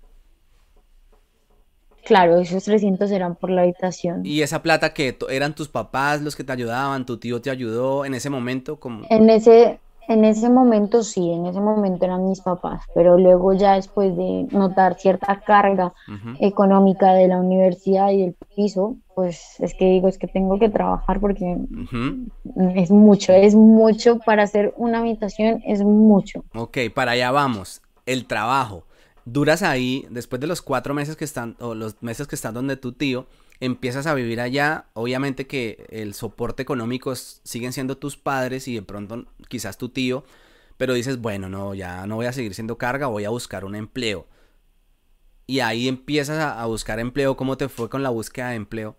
[2.12, 4.26] Claro, esos 300 eran por la habitación.
[4.26, 7.06] ¿Y esa plata que eran tus papás los que te ayudaban?
[7.06, 8.82] ¿Tu tío te ayudó en ese momento?
[8.82, 9.06] Como...
[9.10, 13.76] En ese, en ese momento sí, en ese momento eran mis papás, pero luego ya
[13.76, 15.94] después de notar cierta carga
[16.42, 20.68] económica de la universidad y del piso, pues es que digo, es que tengo que
[20.68, 21.60] trabajar porque
[22.76, 26.44] es mucho, es mucho para hacer una habitación, es mucho.
[26.56, 28.84] Ok, para allá vamos, el trabajo
[29.26, 32.78] duras ahí, después de los cuatro meses que están, o los meses que están donde
[32.78, 33.28] tu tío,
[33.60, 38.82] empiezas a vivir allá, obviamente que el soporte económico siguen siendo tus padres y de
[38.82, 40.24] pronto quizás tu tío,
[40.78, 43.76] pero dices, bueno, no, ya no voy a seguir siendo carga, voy a buscar un
[43.76, 44.28] empleo.
[45.46, 48.96] Y ahí empiezas a, a buscar empleo, ¿cómo te fue con la búsqueda de empleo?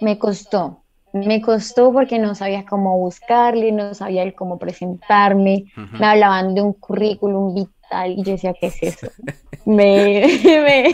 [0.00, 0.84] Me costó,
[1.26, 5.64] me costó porque no sabía cómo buscarle, no sabía cómo presentarme,
[5.98, 9.08] me hablaban de un currículum vital y yo decía, ¿qué es eso?
[9.66, 10.92] me,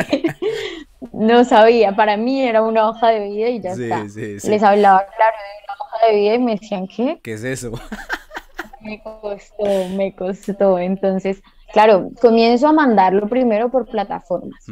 [1.13, 4.05] no sabía, para mí era una hoja de vida y ya está.
[4.05, 7.21] Les hablaba, claro, de una hoja de vida y me decían, ¿qué?
[7.23, 7.71] ¿Qué es eso?
[8.81, 9.65] me costó,
[9.97, 10.79] me costó.
[10.79, 14.67] Entonces, claro, comienzo a mandarlo primero por plataformas,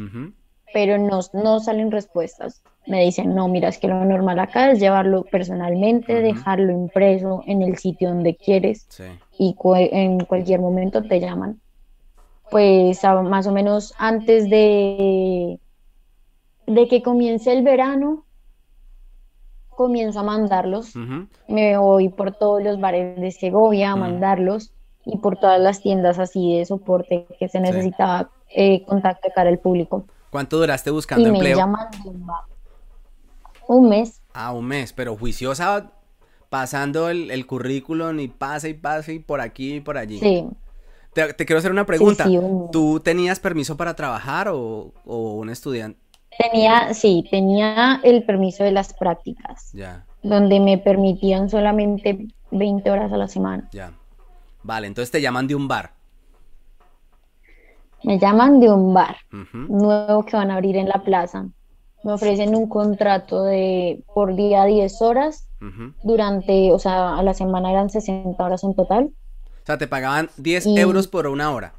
[0.73, 4.79] pero no, no salen respuestas me dicen, no, mira, es que lo normal acá es
[4.79, 8.87] llevarlo personalmente, dejarlo impreso en el sitio donde quieres
[9.37, 11.61] y en cualquier momento te llaman.
[12.51, 15.59] Pues más o menos antes de,
[16.67, 18.25] de que comience el verano,
[19.69, 20.93] comienzo a mandarlos.
[21.47, 24.73] Me voy por todos los bares de Segovia a mandarlos
[25.05, 29.59] y por todas las tiendas así de soporte que se necesitaba eh, contacto cara al
[29.59, 30.05] público.
[30.33, 31.55] ¿Cuánto duraste buscando y empleo?
[31.55, 31.87] Me llaman
[33.67, 34.19] un mes.
[34.33, 35.91] Ah, un mes, pero juiciosa
[36.49, 40.17] pasando el, currículum y pasa y pasa y por aquí y por allí.
[40.17, 40.47] Sí.
[41.13, 42.25] Te, quiero hacer una pregunta.
[42.71, 45.99] ¿Tú tenías permiso para trabajar o, un estudiante?
[46.35, 49.71] Tenía, sí, tenía el permiso de las prácticas.
[49.71, 50.03] Ya.
[50.23, 53.69] Donde me permitían solamente 20 horas a la semana.
[53.71, 53.93] Ya.
[54.63, 55.93] Vale, entonces te llaman de un bar.
[58.03, 59.17] Me llaman de un bar
[59.51, 61.47] nuevo que van a abrir en la plaza.
[62.03, 65.47] Me ofrecen un contrato de por día 10 horas.
[66.03, 69.11] Durante, o sea, a la semana eran 60 horas en total.
[69.63, 71.73] O sea, te pagaban 10 euros por una hora.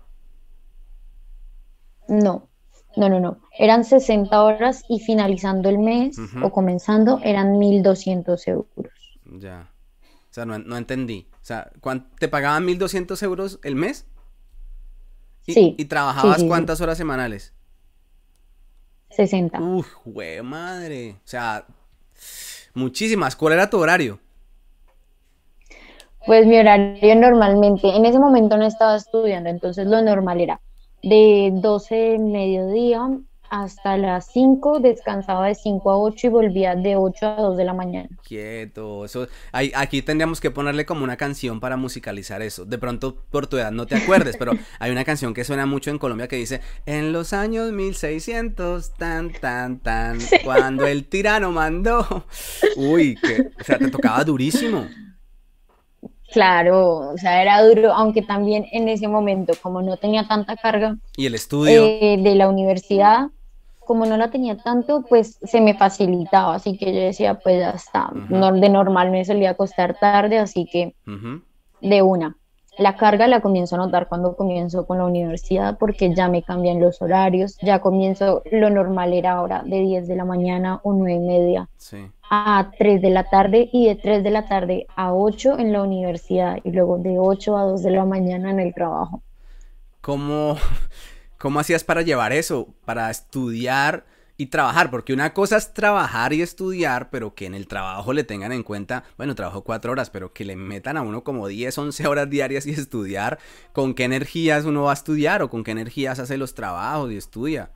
[2.08, 2.48] No,
[2.96, 3.38] no, no, no.
[3.58, 8.92] Eran 60 horas y finalizando el mes o comenzando eran 1.200 euros.
[9.38, 9.68] Ya.
[10.02, 11.28] O sea, no, entendí.
[11.34, 11.70] O sea,
[12.18, 14.06] ¿te pagaban 1.200 euros el mes?
[15.46, 15.74] ¿Y, sí.
[15.78, 17.52] ¿Y trabajabas cuántas horas semanales?
[19.10, 19.60] 60.
[19.60, 21.16] Uf, güey, madre.
[21.24, 21.66] O sea,
[22.74, 23.36] muchísimas.
[23.36, 24.18] ¿Cuál era tu horario?
[26.26, 30.60] Pues mi horario normalmente, en ese momento no estaba estudiando, entonces lo normal era
[31.02, 33.06] de 12 de mediodía
[33.50, 37.64] hasta las 5, descansaba de 5 a 8 y volvía de 8 a 2 de
[37.64, 38.08] la mañana.
[38.26, 42.64] Quieto, eso, aquí tendríamos que ponerle como una canción para musicalizar eso.
[42.64, 45.90] De pronto por tu edad no te acuerdes, pero hay una canción que suena mucho
[45.90, 52.26] en Colombia que dice, en los años 1600, tan, tan, tan, cuando el tirano mandó.
[52.76, 54.86] Uy, que, o sea, te tocaba durísimo.
[56.34, 60.96] Claro, o sea, era duro, aunque también en ese momento, como no tenía tanta carga.
[61.16, 61.84] ¿Y el estudio?
[61.84, 63.28] Eh, de la universidad,
[63.78, 67.70] como no la tenía tanto, pues se me facilitaba, así que yo decía, pues ya
[67.70, 70.96] está, de normal me solía acostar tarde, así que
[71.80, 72.36] de una.
[72.78, 76.80] La carga la comienzo a notar cuando comienzo con la universidad porque ya me cambian
[76.80, 81.14] los horarios, ya comienzo, lo normal era ahora de 10 de la mañana o 9
[81.14, 81.68] y media
[82.30, 85.82] a 3 de la tarde y de 3 de la tarde a 8 en la
[85.82, 89.22] universidad y luego de 8 a 2 de la mañana en el trabajo.
[90.00, 90.56] ¿Cómo,
[91.38, 94.04] cómo hacías para llevar eso, para estudiar?
[94.36, 98.24] y trabajar, porque una cosa es trabajar y estudiar, pero que en el trabajo le
[98.24, 101.78] tengan en cuenta, bueno, trabajo cuatro horas, pero que le metan a uno como 10,
[101.78, 103.38] 11 horas diarias y estudiar,
[103.72, 107.16] con qué energías uno va a estudiar o con qué energías hace los trabajos y
[107.16, 107.70] estudia.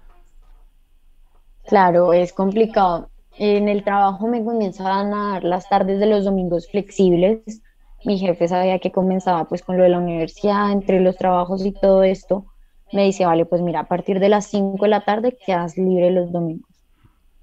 [1.65, 3.11] Claro, es complicado.
[3.39, 7.63] En el trabajo me comenzaban a dar las tardes de los domingos flexibles.
[8.05, 11.73] Mi jefe sabía que comenzaba pues con lo de la universidad, entre los trabajos y
[11.73, 12.47] todo esto
[12.93, 16.11] me dice, vale, pues mira, a partir de las 5 de la tarde quedas libre
[16.11, 16.69] los domingos.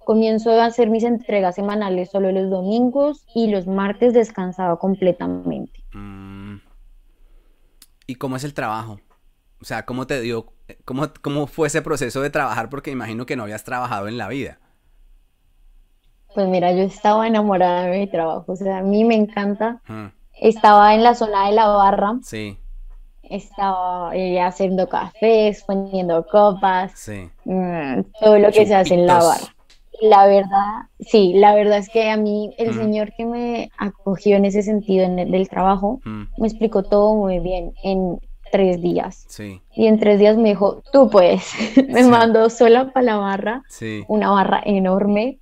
[0.03, 5.83] Comienzo a hacer mis entregas semanales solo los domingos y los martes descansaba completamente.
[5.93, 6.57] Mm.
[8.07, 8.99] ¿Y cómo es el trabajo?
[9.61, 10.53] O sea, ¿cómo te dio,
[10.83, 12.69] cómo, cómo fue ese proceso de trabajar?
[12.69, 14.59] Porque imagino que no habías trabajado en la vida.
[16.35, 19.81] Pues mira, yo estaba enamorada de mi trabajo, o sea, a mí me encanta.
[20.39, 22.19] Estaba en la zona de la barra.
[22.21, 22.57] Sí
[23.29, 26.93] estaba eh, haciendo cafés, poniendo copas,
[27.45, 29.55] mm, todo lo que se hace en la barra.
[30.01, 32.77] La verdad, sí, la verdad es que a mí el mm.
[32.77, 36.23] señor que me acogió en ese sentido en el, del trabajo mm.
[36.37, 38.19] me explicó todo muy bien en
[38.51, 39.25] tres días.
[39.73, 41.51] Y en tres días me dijo, tú puedes.
[41.89, 43.63] me mandó sola para la barra,
[44.07, 45.39] una barra enorme,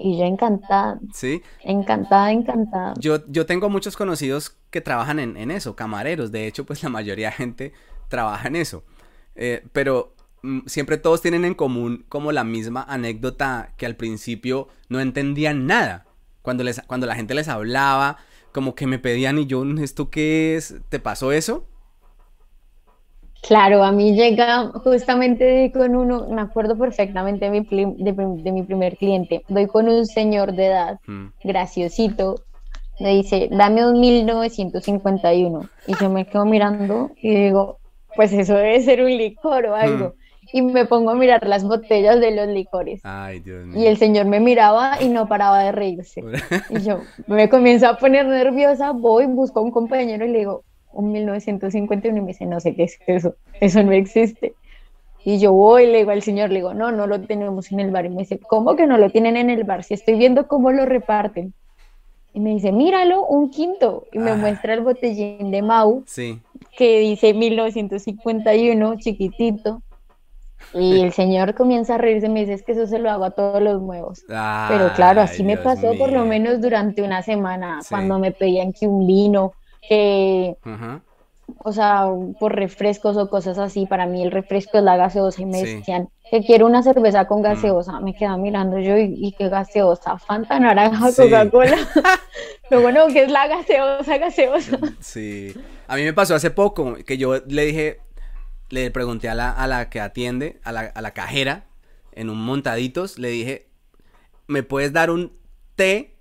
[0.00, 0.98] y yo encantada.
[1.12, 1.42] Sí.
[1.62, 2.94] Encantada, encantada.
[2.98, 6.32] Yo, yo tengo muchos conocidos que trabajan en, eso, camareros.
[6.32, 7.72] De hecho, pues la mayoría de gente
[8.08, 8.82] trabaja en eso.
[9.36, 14.68] Eh, pero mm, siempre todos tienen en común como la misma anécdota que al principio
[14.88, 16.06] no entendían nada.
[16.42, 18.16] Cuando, les, cuando la gente les hablaba,
[18.52, 20.76] como que me pedían y yo, ¿esto qué es?
[20.88, 21.66] ¿Te pasó eso?
[23.42, 28.96] Claro, a mí llega justamente con uno, me acuerdo perfectamente de mi, de, mi primer
[28.96, 31.26] cliente, doy con un señor de edad, mm.
[31.44, 32.36] graciosito,
[33.00, 35.68] me dice, dame un 1951.
[35.86, 37.78] Y yo me quedo mirando y digo,
[38.14, 40.08] pues eso debe ser un licor o algo.
[40.08, 40.12] Mm.
[40.52, 43.00] Y me pongo a mirar las botellas de los licores.
[43.04, 43.80] Ay, Dios mío.
[43.80, 46.22] Y el señor me miraba y no paraba de reírse.
[46.70, 50.64] y yo me comienzo a poner nerviosa, voy, busco a un compañero y le digo,
[50.92, 54.54] un 1951 y me dice, no sé qué es eso, eso no existe.
[55.24, 57.90] Y yo voy, le digo al señor, le digo, no, no lo tenemos en el
[57.90, 58.06] bar.
[58.06, 59.84] Y me dice, ¿cómo que no lo tienen en el bar?
[59.84, 61.52] Si estoy viendo cómo lo reparten.
[62.32, 64.04] Y me dice, míralo, un quinto.
[64.12, 64.36] Y me ah.
[64.36, 66.40] muestra el botellín de Mau, sí.
[66.76, 69.82] que dice 1951, chiquitito.
[70.72, 73.30] Y el señor comienza a reírse me dice, es que eso se lo hago a
[73.32, 74.24] todos los nuevos.
[74.26, 78.86] Pero claro, así me pasó por lo menos durante una semana, cuando me pedían que
[78.86, 79.52] un vino,
[79.88, 80.56] que
[81.58, 82.06] o sea,
[82.38, 86.08] por refrescos o cosas así, para mí el refresco es la gaseosa y me decían
[86.30, 87.42] que quiero una cerveza con mm.
[87.42, 91.76] gaseosa, me quedaba mirando yo y, qué gaseosa, Fanta, naranja, Coca-Cola.
[92.70, 94.78] Lo bueno que es la gaseosa, gaseosa.
[95.00, 95.52] Sí,
[95.88, 98.00] a mí me pasó hace poco que yo le dije,
[98.68, 101.64] le pregunté a la, a la que atiende, a la, a la cajera,
[102.12, 103.66] en un montaditos, le dije,
[104.46, 105.32] ¿me puedes dar un
[105.74, 106.14] té,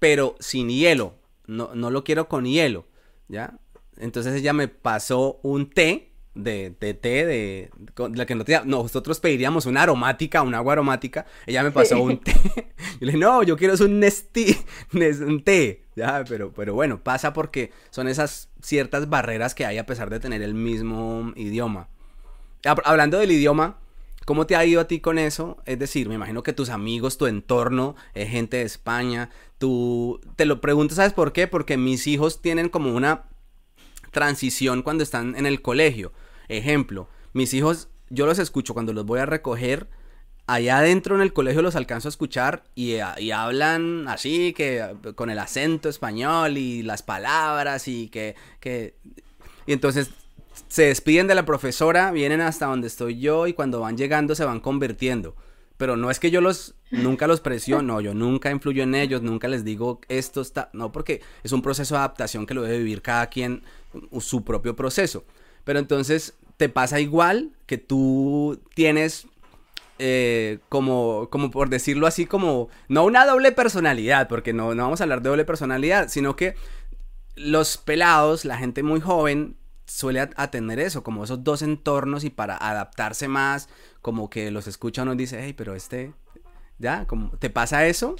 [0.00, 1.14] pero sin hielo?
[1.46, 2.86] No, no lo quiero con hielo,
[3.28, 3.58] ¿ya?
[3.96, 7.70] Entonces ella me pasó un té de, té de,
[8.14, 12.18] la que no tenía, nosotros pediríamos una aromática, un agua aromática, ella me pasó un
[12.22, 12.32] té.
[12.34, 14.56] Yo le dije, no, yo quiero un Nestí,
[14.92, 19.86] un té, ya, pero, pero bueno, pasa porque son esas ciertas barreras que hay a
[19.86, 21.88] pesar de tener el mismo idioma.
[22.84, 23.78] Hablando del idioma,
[24.24, 25.62] ¿cómo te ha ido a ti con eso?
[25.66, 30.44] Es decir, me imagino que tus amigos, tu entorno, es gente de España, tú te
[30.44, 31.46] lo pregunto, ¿sabes por qué?
[31.46, 33.24] Porque mis hijos tienen como una
[34.10, 36.12] transición cuando están en el colegio.
[36.48, 39.88] Ejemplo, mis hijos, yo los escucho cuando los voy a recoger.
[40.46, 45.40] Allá adentro en el colegio los alcanzo a escuchar y, hablan así, que con el
[45.40, 48.96] acento español y las palabras y que, que...
[49.66, 50.10] Y entonces
[50.68, 54.44] se despiden de la profesora, vienen hasta donde estoy yo y cuando van llegando se
[54.44, 55.34] van convirtiendo.
[55.76, 59.48] Pero no es que yo los nunca los presiono, yo nunca influyo en ellos, nunca
[59.48, 63.02] les digo esto está, no, porque es un proceso de adaptación que lo debe vivir
[63.02, 63.62] cada quien
[64.20, 65.24] su propio proceso.
[65.64, 69.26] Pero entonces te pasa igual que tú tienes
[69.98, 75.00] eh, como, como por decirlo así, como no una doble personalidad, porque no, no vamos
[75.00, 76.54] a hablar de doble personalidad, sino que
[77.34, 82.30] los pelados, la gente muy joven, suele a, tener eso, como esos dos entornos y
[82.30, 83.68] para adaptarse más,
[84.02, 86.12] como que los escucha uno y dice, hey, pero este,
[86.78, 87.06] ¿ya?
[87.06, 88.16] Como, ¿Te pasa eso?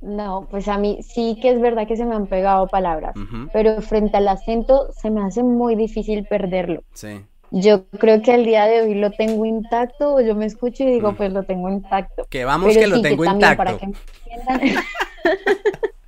[0.00, 3.14] No, pues a mí sí que es verdad que se me han pegado palabras,
[3.52, 6.82] pero frente al acento se me hace muy difícil perderlo.
[6.94, 7.22] Sí.
[7.50, 10.86] Yo creo que al día de hoy lo tengo intacto, o yo me escucho y
[10.86, 11.16] digo, mm.
[11.16, 12.24] pues lo tengo intacto.
[12.30, 13.56] Que vamos que lo tengo intacto.
[13.56, 14.84] Para que me entiendan,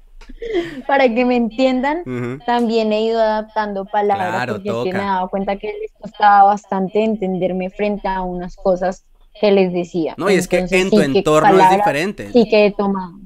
[0.86, 2.02] para que me entiendan
[2.46, 7.70] también he ido adaptando palabras porque me he dado cuenta que les costaba bastante entenderme
[7.70, 9.04] frente a unas cosas
[9.40, 10.14] que les decía.
[10.18, 12.30] No, y es que en tu entorno es diferente.
[12.32, 13.18] Sí que he tomado.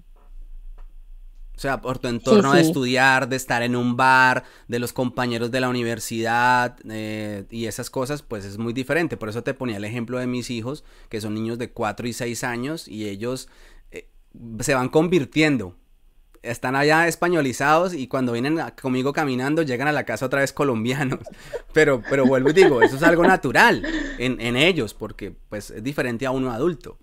[1.57, 5.50] O sea, por tu entorno de estudiar, de estar en un bar, de los compañeros
[5.50, 9.16] de la universidad eh, y esas cosas, pues es muy diferente.
[9.16, 12.12] Por eso te ponía el ejemplo de mis hijos, que son niños de 4 y
[12.12, 13.48] 6 años y ellos
[13.90, 14.11] eh,
[14.61, 15.74] se van convirtiendo.
[16.42, 21.20] Están allá españolizados y cuando vienen conmigo caminando llegan a la casa otra vez colombianos.
[21.72, 23.87] Pero, pero vuelvo y digo, eso es algo natural
[24.18, 26.96] en, en ellos porque pues es diferente a uno adulto.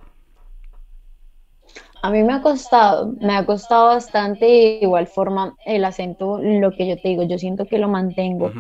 [2.04, 6.72] A mí me ha costado, me ha costado bastante, de igual forma el acento, lo
[6.72, 8.52] que yo te digo, yo siento que lo mantengo,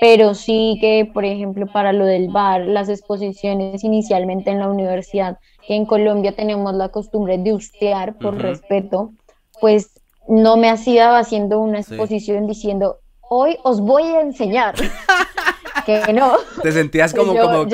[0.00, 5.38] pero sí que, por ejemplo, para lo del bar, las exposiciones inicialmente en la universidad,
[5.64, 9.12] que en Colombia tenemos la costumbre de ustear por respeto,
[9.60, 9.91] pues
[10.28, 14.74] no me hacía haciendo una exposición diciendo, hoy os voy a enseñar,
[15.86, 16.36] que no.
[16.62, 17.66] Te sentías como, como...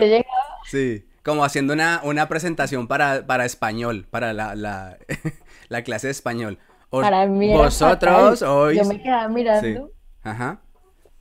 [0.70, 4.96] Sí como haciendo una, una presentación para, para español, para la, la,
[5.68, 6.58] la clase de español.
[6.90, 8.78] para mí vosotros hoy...
[8.78, 9.90] Yo me quedaba mirando.
[10.22, 10.62] Ajá.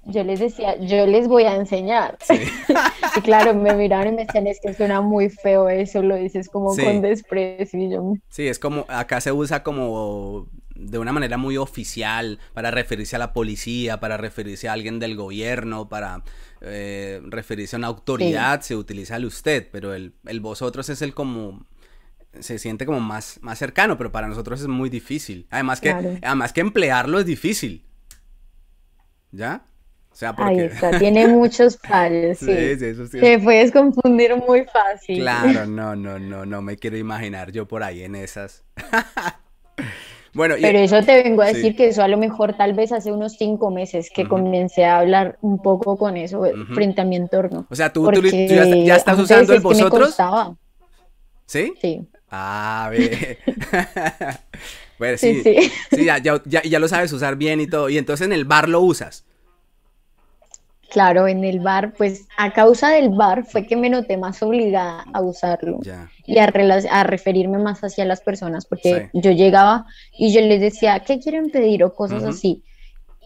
[0.05, 2.17] Yo les decía, yo les voy a enseñar.
[3.17, 6.47] y claro, me miraron y me decían, es que suena muy feo eso, lo dices
[6.47, 8.13] como con desprecio.
[8.29, 10.47] Sí, es como, acá se usa como
[10.79, 15.15] de una manera muy oficial para referirse a la policía, para referirse a alguien del
[15.15, 16.23] gobierno, para
[16.61, 21.65] eh, referirse a una autoridad, se utiliza el usted, pero el, vosotros es el como
[22.39, 25.47] se siente como más, más cercano, pero para nosotros es muy difícil.
[25.49, 27.83] Además que, además que emplearlo es difícil.
[29.31, 29.63] ¿Ya?
[30.11, 30.51] O sea, porque...
[30.51, 32.75] Ahí está, tiene muchos fallos, sí.
[32.77, 35.19] sí, sí Te puedes confundir muy fácil.
[35.19, 38.63] Claro, no, no, no, no me quiero imaginar yo por ahí en esas.
[40.37, 43.33] Pero eso te vengo a decir que eso a lo mejor tal vez hace unos
[43.37, 47.65] cinco meses que comencé a hablar un poco con eso frente a mi entorno.
[47.69, 50.15] O sea, tú, ya, estás usando el vosotros.
[51.45, 51.73] ¿Sí?
[51.81, 52.07] Sí.
[52.29, 53.37] Ah, ve.
[54.99, 56.05] bueno, sí, sí, sí.
[56.05, 57.89] ya, ya, ya, lo sabes usar bien y todo.
[57.89, 59.25] Y entonces en el bar lo usas.
[60.89, 65.03] Claro, en el bar, pues a causa del bar fue que me noté más obligada
[65.13, 65.79] a usarlo
[66.25, 66.45] y a,
[66.91, 69.85] a, referirme más hacia las personas, porque yo llegaba
[70.17, 71.83] y yo les decía, ¿qué quieren pedir?
[71.83, 72.63] o cosas así.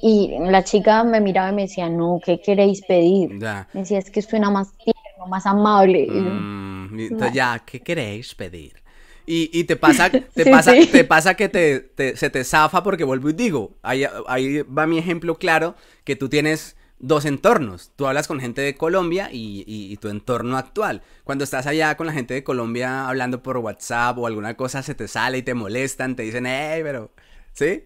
[0.01, 3.33] Y la chica me miraba y me decía, no, ¿qué queréis pedir?
[3.33, 6.07] Me decía, es que suena más tierno, más amable.
[6.09, 8.81] Mm, entonces, ya, ¿qué queréis pedir?
[9.27, 13.29] Y, y, te pasa, te pasa, te pasa que te, se te zafa porque vuelvo
[13.29, 17.91] y digo, ahí, ahí va mi ejemplo claro, que tú tienes dos entornos.
[17.95, 21.01] Tú hablas con gente de Colombia y, tu entorno actual.
[21.23, 24.95] Cuando estás allá con la gente de Colombia hablando por WhatsApp o alguna cosa se
[24.95, 27.11] te sale y te molestan, te dicen, hey, pero,
[27.53, 27.85] ¿sí?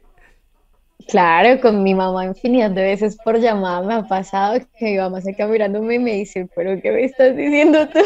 [1.07, 5.22] Claro, con mi mamá infinidad de veces por llamada me ha pasado que mi mamá
[5.22, 7.99] se queda mirándome y me dice, pero ¿qué me estás diciendo tú?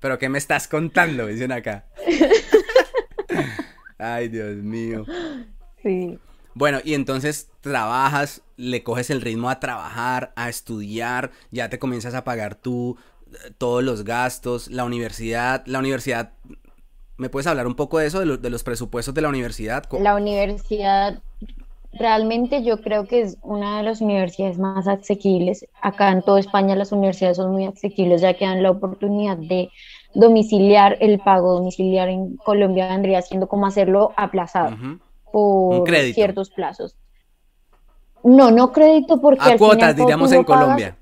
[0.00, 1.26] ¿Pero qué me estás contando?
[1.26, 1.84] Dicen acá.
[3.98, 5.04] Ay, Dios mío.
[5.82, 6.18] Sí.
[6.54, 12.14] Bueno, y entonces trabajas, le coges el ritmo a trabajar, a estudiar, ya te comienzas
[12.14, 12.96] a pagar tú
[13.32, 16.32] eh, todos los gastos, la universidad, la universidad,
[17.16, 19.84] ¿me puedes hablar un poco de eso, de, de los presupuestos de la universidad?
[19.92, 21.20] La universidad
[21.92, 25.66] realmente yo creo que es una de las universidades más asequibles.
[25.82, 29.70] Acá en toda España las universidades son muy asequibles ya que dan la oportunidad de
[30.14, 34.76] domiciliar el pago domiciliar en Colombia vendría siendo como hacerlo aplazado
[35.30, 36.96] por ciertos plazos.
[38.22, 40.96] No, no crédito porque a cuotas diríamos en Colombia.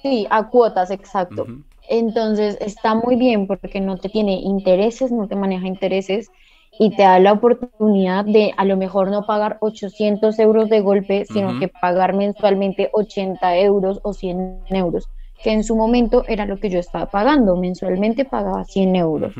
[0.00, 1.46] Sí, a cuotas, exacto.
[1.88, 6.30] Entonces está muy bien porque no te tiene intereses, no te maneja intereses
[6.78, 11.24] y te da la oportunidad de a lo mejor no pagar 800 euros de golpe,
[11.26, 15.08] sino que pagar mensualmente 80 euros o 100 euros,
[15.42, 19.34] que en su momento era lo que yo estaba pagando, mensualmente pagaba 100 euros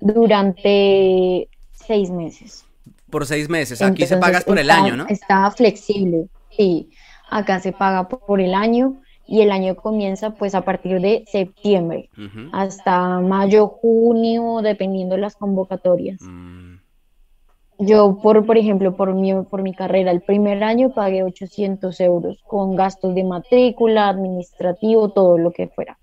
[0.00, 2.64] durante seis meses.
[3.14, 5.06] Por seis meses, aquí se pagas por el año, ¿no?
[5.08, 6.90] Estaba flexible, sí,
[7.30, 12.10] acá se paga por el año y el año comienza pues a partir de septiembre
[12.50, 16.22] hasta mayo, junio, dependiendo de las convocatorias.
[16.22, 16.80] Mm.
[17.78, 22.42] Yo, por, por ejemplo, por mi, por mi carrera, el primer año pagué 800 euros
[22.48, 26.00] con gastos de matrícula, administrativo, todo lo que fuera.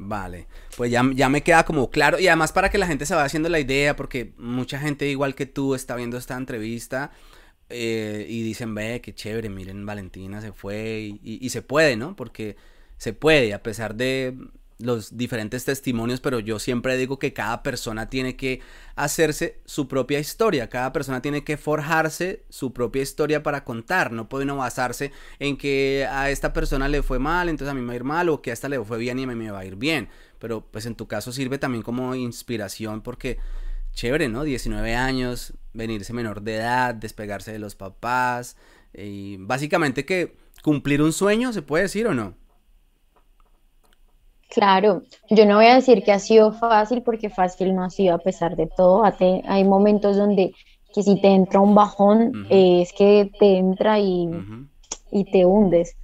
[0.00, 0.46] Vale,
[0.76, 3.26] pues ya, ya me queda como claro y además para que la gente se vaya
[3.26, 7.10] haciendo la idea, porque mucha gente igual que tú está viendo esta entrevista
[7.68, 12.14] eh, y dicen, ve, qué chévere, miren, Valentina se fue y, se puede, ¿no?
[12.14, 12.56] Porque
[12.96, 14.36] se puede, a pesar de
[14.78, 18.60] los diferentes testimonios, pero yo siempre digo que cada persona tiene que
[18.94, 24.28] hacerse su propia historia, cada persona tiene que forjarse su propia historia para contar, no
[24.28, 25.10] puede uno basarse
[25.40, 28.04] en que a esta persona le fue mal, entonces a mí me va a ir
[28.04, 29.76] mal, o que a esta le fue bien y a mí me va a ir
[29.76, 30.08] bien,
[30.38, 33.38] pero pues en tu caso sirve también como inspiración porque
[33.92, 34.44] chévere, ¿no?
[34.44, 38.56] 19 años, venirse menor de edad, despegarse de los papás,
[38.94, 42.34] y básicamente que cumplir un sueño, ¿se puede decir o no?
[44.48, 48.14] Claro, yo no voy a decir que ha sido fácil porque fácil no ha sido
[48.14, 49.02] a pesar de todo.
[49.46, 50.54] Hay momentos donde
[50.94, 54.28] que si te entra un bajón es que te entra y,
[55.12, 55.96] y, te hundes.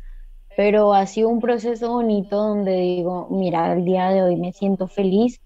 [0.57, 4.89] Pero ha sido un proceso bonito donde digo, mira, al día de hoy me siento
[4.89, 5.41] feliz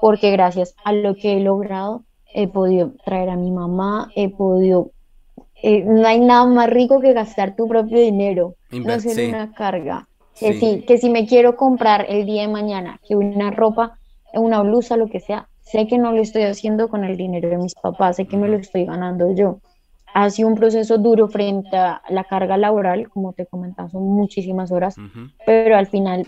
[0.00, 4.90] porque gracias a lo que he logrado he podido traer a mi mamá, he podido...
[5.62, 10.08] Eh, no hay nada más rico que gastar tu propio dinero, no ser una carga.
[10.38, 13.98] Que, si, que si me quiero comprar el día de mañana, que una ropa,
[14.32, 17.56] una blusa, lo que sea, sé que no lo estoy haciendo con el dinero de
[17.56, 19.58] mis papás, sé que me lo estoy ganando yo.
[20.12, 24.72] Ha sido un proceso duro frente a la carga laboral, como te comentaba, son muchísimas
[24.72, 24.96] horas,
[25.46, 26.26] pero al final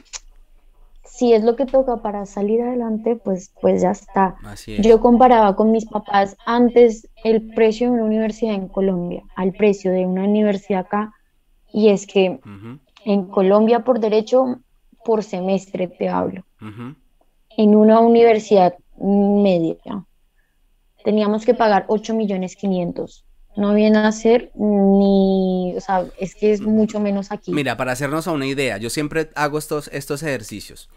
[1.16, 4.36] si es lo que toca para salir adelante, pues, pues ya está.
[4.66, 9.92] Yo comparaba con mis papás antes el precio de una universidad en Colombia al precio
[9.92, 11.14] de una universidad acá,
[11.72, 12.38] y es que
[13.06, 14.60] en Colombia por derecho,
[15.04, 16.44] por semestre te hablo,
[17.56, 20.04] en una universidad media,
[21.04, 23.26] teníamos que pagar 8 millones 500
[23.56, 27.52] no viene a ser ni, o sea, es que es mucho menos aquí.
[27.52, 30.90] Mira, para hacernos a una idea, yo siempre hago estos, estos ejercicios.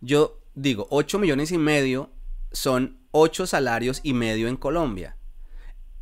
[0.00, 2.10] Yo digo, 8 millones y medio
[2.52, 5.15] son 8 salarios y medio en Colombia.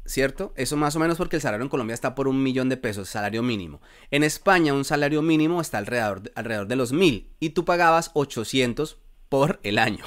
[0.06, 0.52] ¿Cierto?
[0.56, 3.08] Eso más o menos porque el salario en Colombia está por un millón de pesos,
[3.08, 3.80] salario mínimo.
[4.10, 8.10] En España un salario mínimo está alrededor de, alrededor de los mil y tú pagabas
[8.12, 8.98] 800
[9.30, 10.04] por el año.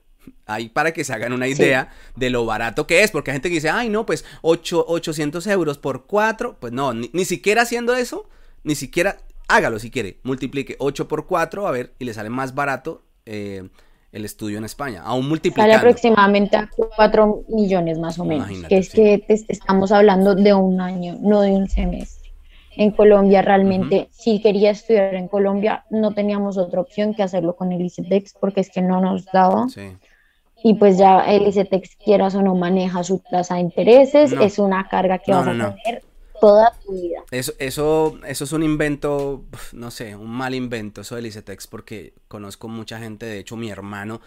[0.46, 3.48] Ahí para que se hagan una idea de lo barato que es, porque hay gente
[3.48, 7.62] que dice, ay no, pues 8, 800 euros por 4, pues no, ni, ni, siquiera
[7.62, 8.28] haciendo eso,
[8.62, 12.54] ni siquiera, hágalo si quiere, multiplique 8 por 4, a ver, y le sale más
[12.54, 13.68] barato eh,
[14.12, 15.72] el estudio en España, aún multiplicando.
[15.72, 20.80] Sale aproximadamente a 4 millones más o menos, que es que estamos hablando de un
[20.80, 22.30] año, no de un semestre.
[22.76, 27.72] En Colombia realmente, si quería estudiar en Colombia, no teníamos otra opción que hacerlo con
[27.72, 29.66] el ICETEX, porque es que no nos daba.
[30.62, 34.88] Y pues ya el ICETEX, quieras o no, maneja su tasa de intereses, es una
[34.88, 36.02] carga que vas a tener
[36.40, 37.22] toda tu vida.
[37.30, 42.14] Eso, eso, eso es un invento, no sé, un mal invento, eso del ICETEX, porque
[42.28, 44.20] conozco mucha gente, de hecho mi hermano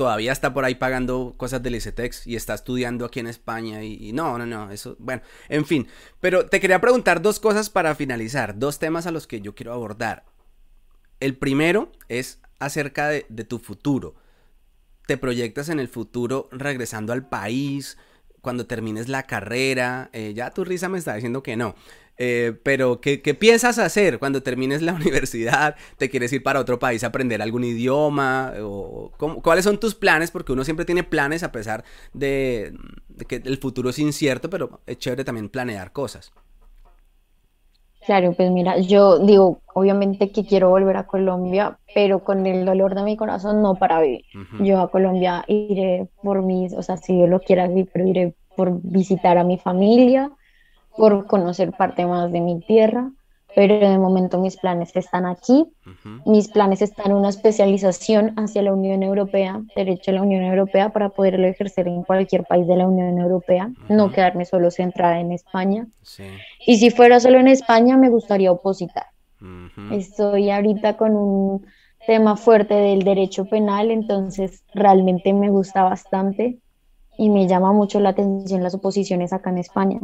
[0.00, 4.14] todavía está por ahí pagando cosas del ICETEX y está estudiando aquí en España y,
[4.14, 5.20] no, no, no, eso, bueno,
[5.50, 5.88] en fin,
[6.20, 9.74] pero te quería preguntar dos cosas para finalizar, dos temas a los que yo quiero
[9.74, 10.24] abordar.
[11.20, 14.14] El primero es acerca de, de tu futuro.
[15.06, 17.98] ¿Te proyectas en el futuro regresando al país?
[18.40, 21.74] Cuando termines la carrera, eh, ya tu risa me está diciendo que no,
[22.22, 25.74] eh, pero ¿qué, piensas hacer cuando termines la universidad?
[25.96, 28.52] ¿Te quieres ir para otro país a aprender algún idioma?
[28.60, 29.10] O,
[29.42, 30.30] ¿Cuáles son tus planes?
[30.30, 31.82] Porque uno siempre tiene planes a pesar
[32.12, 32.74] de,
[33.26, 36.30] que el futuro es incierto, pero es chévere también planear cosas.
[38.06, 42.94] Claro, pues mira, yo digo, obviamente que quiero volver a Colombia, pero con el dolor
[42.94, 44.24] de mi corazón no para vivir.
[44.58, 48.34] Yo a Colombia iré por mis, o sea, si yo lo quiera vivir, pero iré
[48.56, 50.30] por visitar a mi familia,
[50.96, 53.10] por conocer parte más de mi tierra,
[53.54, 55.66] pero de momento mis planes están aquí.
[56.24, 60.90] Mis planes están en una especialización hacia la Unión Europea, derecho a la Unión Europea,
[60.90, 65.32] para poderlo ejercer en cualquier país de la Unión Europea, no quedarme solo centrada en
[65.32, 65.86] España.
[66.66, 69.06] Y si fuera solo en España, me gustaría opositar.
[69.90, 71.66] Estoy ahorita con un
[72.06, 76.58] tema fuerte del derecho penal, entonces realmente me gusta bastante
[77.16, 80.00] y me llama mucho la atención las oposiciones acá en España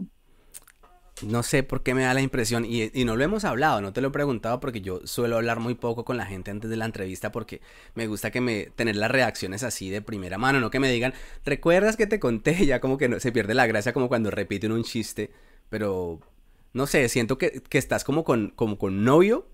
[1.23, 4.01] no sé por qué me da la impresión, y, no lo hemos hablado, no te
[4.01, 6.85] lo he preguntado porque yo suelo hablar muy poco con la gente antes de la
[6.85, 7.61] entrevista porque
[7.95, 11.15] me gusta que me tener las reacciones así de primera mano, no que me digan,
[11.45, 12.57] ¿recuerdas que te conté?
[12.67, 15.31] Ya como que no, se pierde la gracia como cuando repiten un chiste,
[15.71, 16.21] pero
[16.73, 19.47] no sé, siento que, que estás como con, como con novio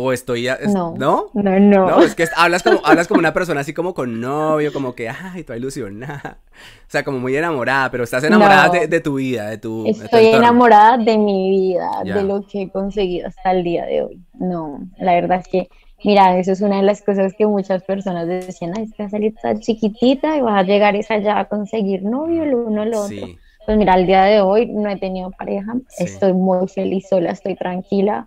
[0.00, 0.58] o estoy ya.
[0.64, 1.58] no, no, no.
[1.60, 5.08] No, es que hablas como, hablas como una persona así como con novio, como que,
[5.08, 6.38] ay, tú ilusionada.
[6.88, 9.86] O sea, como muy enamorada, pero estás enamorada de, tu vida, de tu.
[9.86, 14.20] Estoy enamorada de mi vida, de lo que he conseguido hasta el día de hoy.
[14.32, 15.68] No, la verdad es que,
[16.02, 19.12] mira, eso es una de las cosas que muchas personas decían, ay, es que vas
[19.12, 22.84] a salir tan chiquitita y vas a llegar esa ya a conseguir novio, lo uno,
[22.84, 23.28] lo otro.
[23.66, 27.54] Pues mira, al día de hoy no he tenido pareja, estoy muy feliz sola, estoy
[27.54, 28.26] tranquila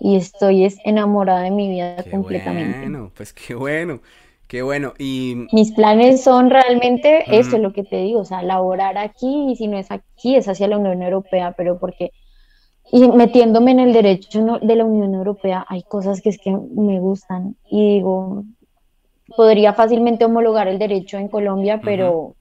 [0.00, 2.78] y estoy es enamorada de mi vida completamente.
[2.78, 4.00] Bueno, pues qué bueno,
[4.46, 4.94] qué bueno.
[4.98, 9.50] Y mis planes son realmente eso es lo que te digo, o sea, laborar aquí
[9.50, 12.12] y si no es aquí es hacia la Unión Europea, pero porque
[12.90, 17.00] y metiéndome en el derecho de la Unión Europea hay cosas que es que me
[17.00, 18.44] gustan y digo
[19.36, 22.34] podría fácilmente homologar el derecho en Colombia, pero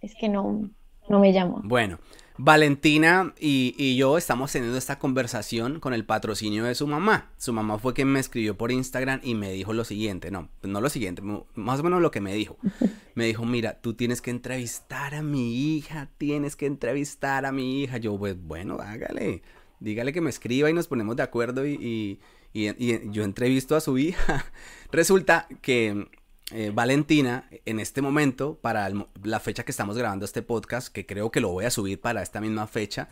[0.00, 0.70] es que no
[1.08, 1.60] no me llamo.
[1.64, 1.98] Bueno,
[2.36, 7.30] Valentina y, yo estamos teniendo esta conversación con el patrocinio de su mamá.
[7.38, 10.80] Su mamá fue quien me escribió por Instagram y me dijo lo siguiente, no, no
[10.80, 11.22] lo siguiente,
[11.54, 12.56] más o menos lo que me dijo.
[13.14, 17.80] Me dijo, mira, tú tienes que entrevistar a mi hija, tienes que entrevistar a mi
[17.80, 17.98] hija.
[17.98, 19.42] Yo, pues bueno, hágale,
[19.78, 22.18] dígale que me escriba y nos ponemos de acuerdo y,
[22.52, 24.46] y yo entrevisto a su hija.
[24.90, 26.08] Resulta que
[26.52, 28.90] eh, Valentina, en este momento, para
[29.22, 32.22] la fecha que estamos grabando este podcast, que creo que lo voy a subir para
[32.22, 33.08] esta misma fecha,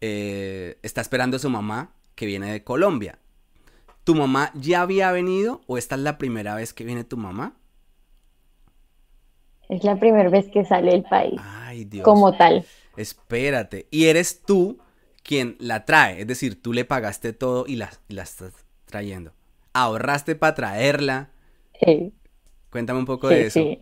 [0.00, 3.18] eh, está esperando a su mamá que viene de Colombia.
[4.04, 7.54] ¿Tu mamá ya había venido o esta es la primera vez que viene tu mamá?
[9.68, 11.40] Es la primera vez que sale del país.
[11.42, 12.04] Ay, Dios.
[12.04, 12.64] Como tal.
[12.96, 13.86] Espérate.
[13.90, 14.78] Y eres tú
[15.22, 16.22] quien la trae.
[16.22, 18.52] Es decir, tú le pagaste todo y la, y la estás
[18.86, 19.32] trayendo.
[19.74, 21.30] Ahorraste para traerla.
[21.84, 22.14] Sí.
[22.70, 23.60] Cuéntame un poco de eso.
[23.60, 23.80] Sí.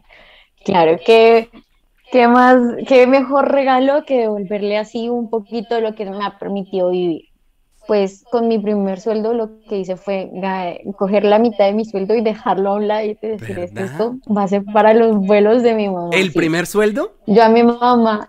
[0.65, 1.49] Claro, que
[2.11, 2.57] qué más,
[2.87, 7.23] qué mejor regalo que devolverle así un poquito lo que me ha permitido vivir.
[7.87, 10.29] Pues con mi primer sueldo lo que hice fue
[10.97, 14.43] coger la mitad de mi sueldo y dejarlo a un lado y decir, esto va
[14.43, 16.11] a ser para los vuelos de mi mamá.
[16.13, 17.15] ¿El primer sueldo?
[17.29, 18.29] Yo a mi mamá,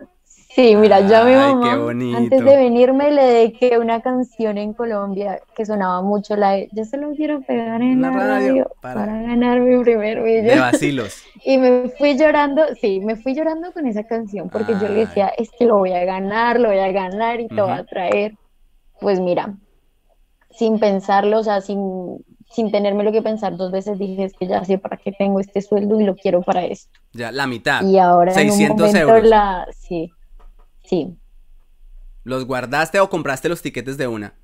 [0.57, 5.39] Sí, mira, yo a mi mamá, antes de venirme, le dediqué una canción en Colombia
[5.55, 9.05] que sonaba mucho la de Yo se lo quiero pegar en la, radio, para...
[9.05, 10.47] ganar mi primer millón.
[10.47, 11.21] De vacilos.
[11.45, 15.27] y me fui llorando, sí, me fui llorando con esa canción porque yo le decía,
[15.37, 18.33] es que lo voy a ganar, lo voy a ganar y te va a traer.
[18.99, 19.53] Pues mira,
[20.49, 24.47] sin pensarlo, o sea, sin, sin tenerme lo que pensar dos veces, dije, es que
[24.47, 26.99] ya sé para qué tengo este sueldo y lo quiero para esto.
[27.13, 27.83] Ya, la mitad.
[27.83, 29.29] Y ahora 600 en un momento euros.
[29.29, 30.11] La, sí,
[30.87, 31.17] Sí.
[32.23, 34.35] ¿Los guardaste o compraste los tiquetes de una?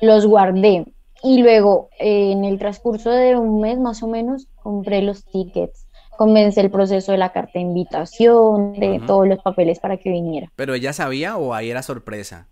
[0.00, 0.86] Los guardé
[1.22, 5.86] y luego en el transcurso de un mes más o menos compré los tickets.
[6.16, 10.52] Comencé el proceso de la carta de invitación, de todos los papeles para que viniera.
[10.56, 12.48] ¿Pero ella sabía o ahí era sorpresa?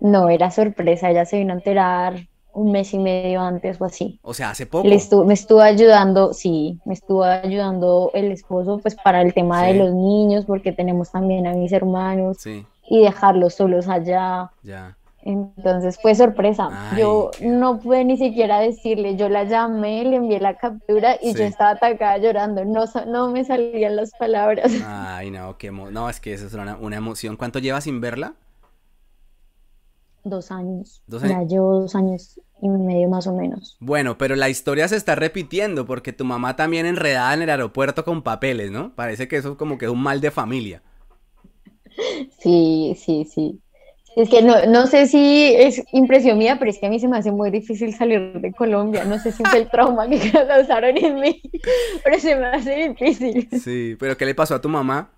[0.00, 4.18] No, era sorpresa, ella se vino a enterar un mes y medio antes o así.
[4.22, 4.88] O sea, hace poco.
[4.88, 9.92] me estuvo ayudando, sí, me estuvo ayudando el esposo pues para el tema de los
[9.92, 14.50] niños, porque tenemos también a mis hermanos y dejarlos solos allá.
[14.62, 14.96] Ya.
[15.22, 16.70] Entonces fue sorpresa.
[16.96, 21.42] yo no pude ni siquiera decirle, yo la llamé, le envié la captura y yo
[21.42, 24.72] estaba atacada llorando, no, no me salían las palabras.
[24.86, 27.36] Ay, no, qué no, es que eso es una, una emoción.
[27.36, 28.34] ¿Cuánto llevas sin verla?
[30.26, 31.04] Dos años.
[31.06, 31.36] ¿Dos años?
[31.36, 33.76] Ya llevo dos años y medio más o menos.
[33.78, 38.04] Bueno, pero la historia se está repitiendo porque tu mamá también enredada en el aeropuerto
[38.04, 38.92] con papeles, ¿no?
[38.96, 40.82] Parece que eso es como que es un mal de familia.
[42.40, 43.60] Sí, sí, sí.
[44.16, 47.06] Es que no, no sé si es impresión mía, pero es que a mí se
[47.06, 49.04] me hace muy difícil salir de Colombia.
[49.04, 50.18] No sé si es el trauma que
[50.48, 51.40] causaron en mí,
[52.04, 53.48] pero se me hace difícil.
[53.52, 55.10] Sí, pero ¿qué le pasó a tu mamá?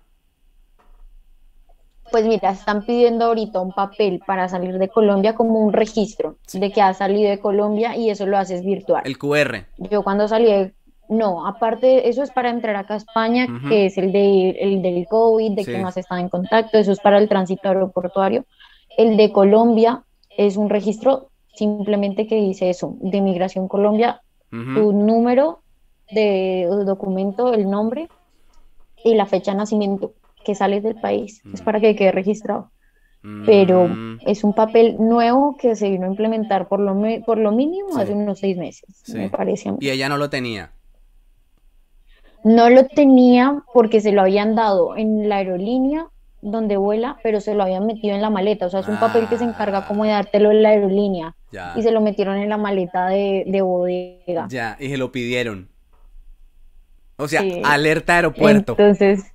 [2.11, 6.71] Pues mira, están pidiendo ahorita un papel para salir de Colombia como un registro de
[6.71, 9.03] que ha salido de Colombia y eso lo haces virtual.
[9.05, 9.65] El QR.
[9.77, 10.73] Yo cuando salí de
[11.09, 15.07] no, aparte, eso es para entrar acá a España, que es el, de, el del
[15.07, 18.45] COVID, de que más están en contacto, eso es para el tránsito aeroportuario.
[18.95, 20.03] El de Colombia
[20.37, 25.61] es un registro simplemente que dice eso, de Migración Colombia, tu número
[26.11, 28.07] de documento, el nombre
[29.03, 30.13] y la fecha de nacimiento
[30.43, 31.41] que sales del país.
[31.53, 32.71] Es para que quede registrado.
[33.45, 34.19] Pero mm.
[34.25, 38.13] es un papel nuevo que se vino a implementar por lo, por lo mínimo hace
[38.13, 39.73] unos seis meses, me parece.
[39.79, 40.71] Y ella no lo tenía.
[42.45, 46.07] No lo tenía porque se lo habían dado en la aerolínea
[46.41, 48.67] donde vuela, pero se lo habían metido en la maleta.
[48.67, 51.35] O sea, es un papel que se encarga como de dártelo en la aerolínea.
[51.75, 54.47] Y se lo metieron en la maleta de, de bodega.
[54.49, 55.67] Ya, y se lo pidieron.
[57.17, 58.73] O sea, alerta aeropuerto.
[58.77, 59.33] Entonces,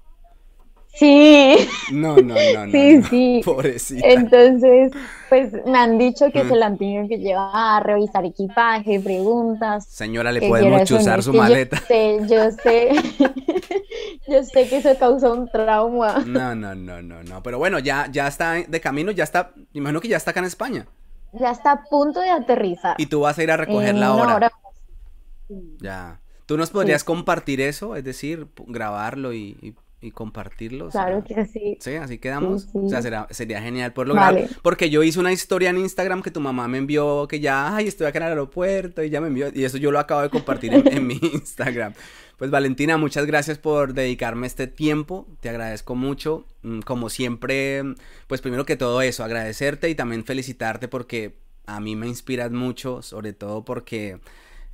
[0.95, 1.57] Sí.
[1.93, 2.73] No, no, no, no.
[2.73, 3.41] Sí, sí.
[3.45, 4.07] Pobrecita.
[4.07, 4.93] Entonces,
[5.29, 9.87] pues me han dicho que se la han tenido que llevar, revisar equipaje, preguntas.
[9.87, 11.79] Señora, ¿le podemos chuzar su maleta?
[11.81, 12.91] Yo sé, yo sé.
[14.29, 16.23] yo sé que eso causa un trauma.
[16.25, 17.43] No, no, no, no, no.
[17.43, 20.47] Pero bueno, ya, ya está de camino, ya está, imagino que ya está acá en
[20.47, 20.87] España.
[21.33, 22.95] Ya está a punto de aterrizar.
[22.99, 24.53] ¿Y tú vas a ir a recogerla ahora?
[25.81, 26.21] Ya.
[26.47, 27.97] ¿Tú nos podrías compartir eso?
[27.97, 29.75] Es decir, grabarlo y y
[30.11, 30.89] compartirlo.
[30.89, 31.77] Claro que sí.
[31.81, 32.69] Sí, así quedamos.
[32.73, 34.49] O sea, sería genial por lograr.
[34.63, 37.89] Porque yo hice una historia en Instagram que tu mamá me envió que ya, ay,
[37.89, 39.49] estoy acá en el aeropuerto y ya me envió.
[39.53, 41.95] Y eso yo lo acabo de compartir en, mi Instagram.
[42.37, 45.27] Pues Valentina, muchas gracias por dedicarme este tiempo.
[45.41, 46.45] Te agradezco mucho.
[46.63, 47.83] Mm, como siempre,
[48.27, 51.37] pues primero que todo eso, agradecerte y también felicitarte porque
[51.67, 54.19] a mí me inspiras mucho, sobre todo porque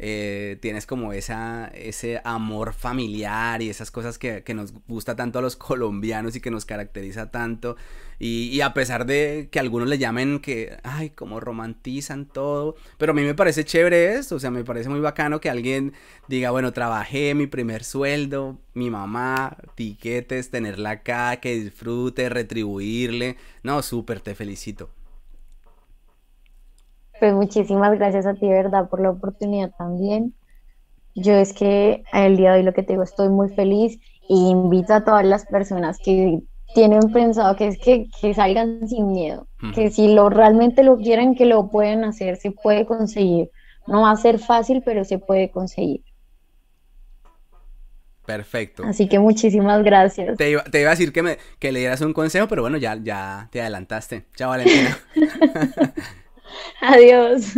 [0.03, 5.42] eh, tienes como esa, ese amor familiar y esas cosas que, nos gusta tanto a
[5.42, 7.76] los colombianos y que nos caracteriza tanto.
[8.18, 13.14] Y, a pesar de que algunos le llamen que, ay, como romantizan todo, pero a
[13.14, 15.92] mí me parece chévere esto, o sea, me parece muy bacano que alguien
[16.28, 23.36] diga, bueno, trabajé mi primer sueldo, mi mamá, tiquetes, tenerla acá, que disfrute, retribuirle.
[23.62, 24.90] No, súper, te felicito.
[27.20, 28.88] Pues muchísimas gracias a ti, ¿verdad?
[28.88, 30.34] Por la oportunidad también.
[31.14, 34.48] Yo es que el día de hoy lo que te digo, estoy muy feliz y
[34.48, 36.40] invito a todas las personas que
[36.74, 41.44] tienen pensado que es que, salgan sin miedo, que si lo realmente lo quieren, que
[41.44, 43.50] lo pueden hacer, se puede conseguir.
[43.86, 46.02] No va a ser fácil, pero se puede conseguir.
[48.24, 48.84] Perfecto.
[48.84, 50.38] Así que muchísimas gracias.
[50.38, 53.48] Te iba, a decir que, me, que le dieras un consejo, pero bueno, ya, ya
[53.50, 54.26] te adelantaste.
[54.36, 54.96] Chao, Valentina.
[56.80, 57.55] Adiós.